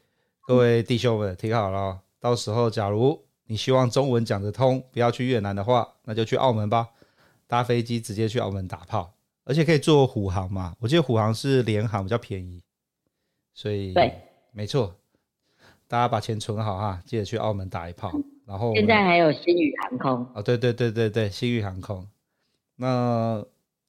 [0.47, 6.91] 各位弟兄们，听好了，到时候假如你希望中文讲得通，不要去越南的话，那就去澳门吧，
[7.47, 9.15] 搭飞机直接去澳门打炮，
[9.45, 12.61] 而且可以坐虎航嘛，我记得虎航是联航比较便宜，
[13.55, 14.21] 所以对，
[14.53, 14.95] 没错，
[15.89, 18.13] 大家把钱存好哈，记得去澳门打一炮。
[18.45, 22.07] 然后现在还有新宇航空哦，对对对对对，新宇航空，
[22.77, 23.43] 那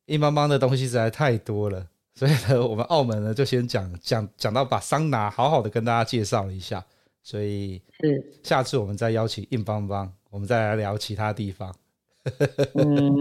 [0.05, 1.85] 硬邦邦的东西实在太多了。
[2.15, 6.83] 所以呢，我们澳门呢就先讲讲讲到把桑拿好好的跟大家介绍一下，
[7.21, 11.75] 所以是下次我们再邀请硬邦邦，我们再来聊其他地方。
[12.73, 13.13] 嗯，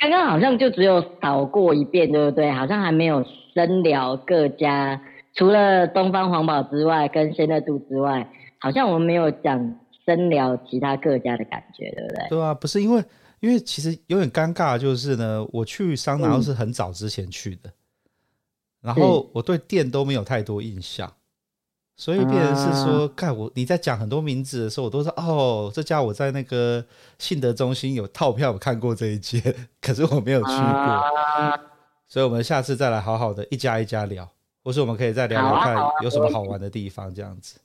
[0.00, 2.50] 刚刚好像就只有扫过一遍，对不对？
[2.50, 3.22] 好像还没有
[3.54, 5.00] 深聊各家，
[5.34, 8.28] 除了东方皇堡之外，跟仙乐度之外，
[8.58, 12.28] 好像我们没有讲深聊其他各家的感觉，对不对？
[12.30, 13.04] 对啊，不是因为
[13.40, 17.68] 因为其实有点尴尬，就是呢，我去桑拿都是很早之前去的。
[17.68, 17.72] 嗯
[18.80, 21.12] 然后我对店都没有太多印象，
[21.96, 26.84] 所以变成是说，看、啊、我你在讲很多名字的时候，我都说哦，这家我在那个
[27.18, 29.42] 信德中心有套票有看过这一间，
[29.80, 31.58] 可是我没有去过，啊、
[32.06, 34.28] 所以我们下次再来好好的一家一家聊，
[34.62, 37.58] 或是我们可以再聊聊看有什么好玩的地方，这样子。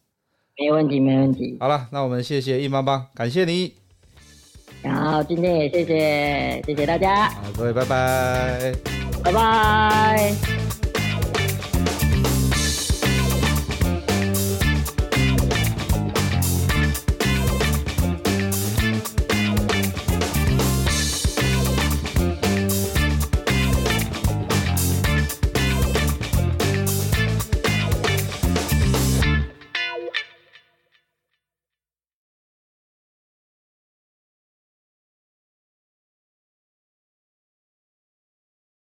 [0.57, 1.57] 没问题，没问题。
[1.59, 3.73] 好了，那我们谢谢硬邦邦，感谢你。
[4.83, 7.29] 好，今天也谢谢谢谢大家。
[7.29, 8.73] 好，各位拜拜，
[9.23, 10.72] 拜拜。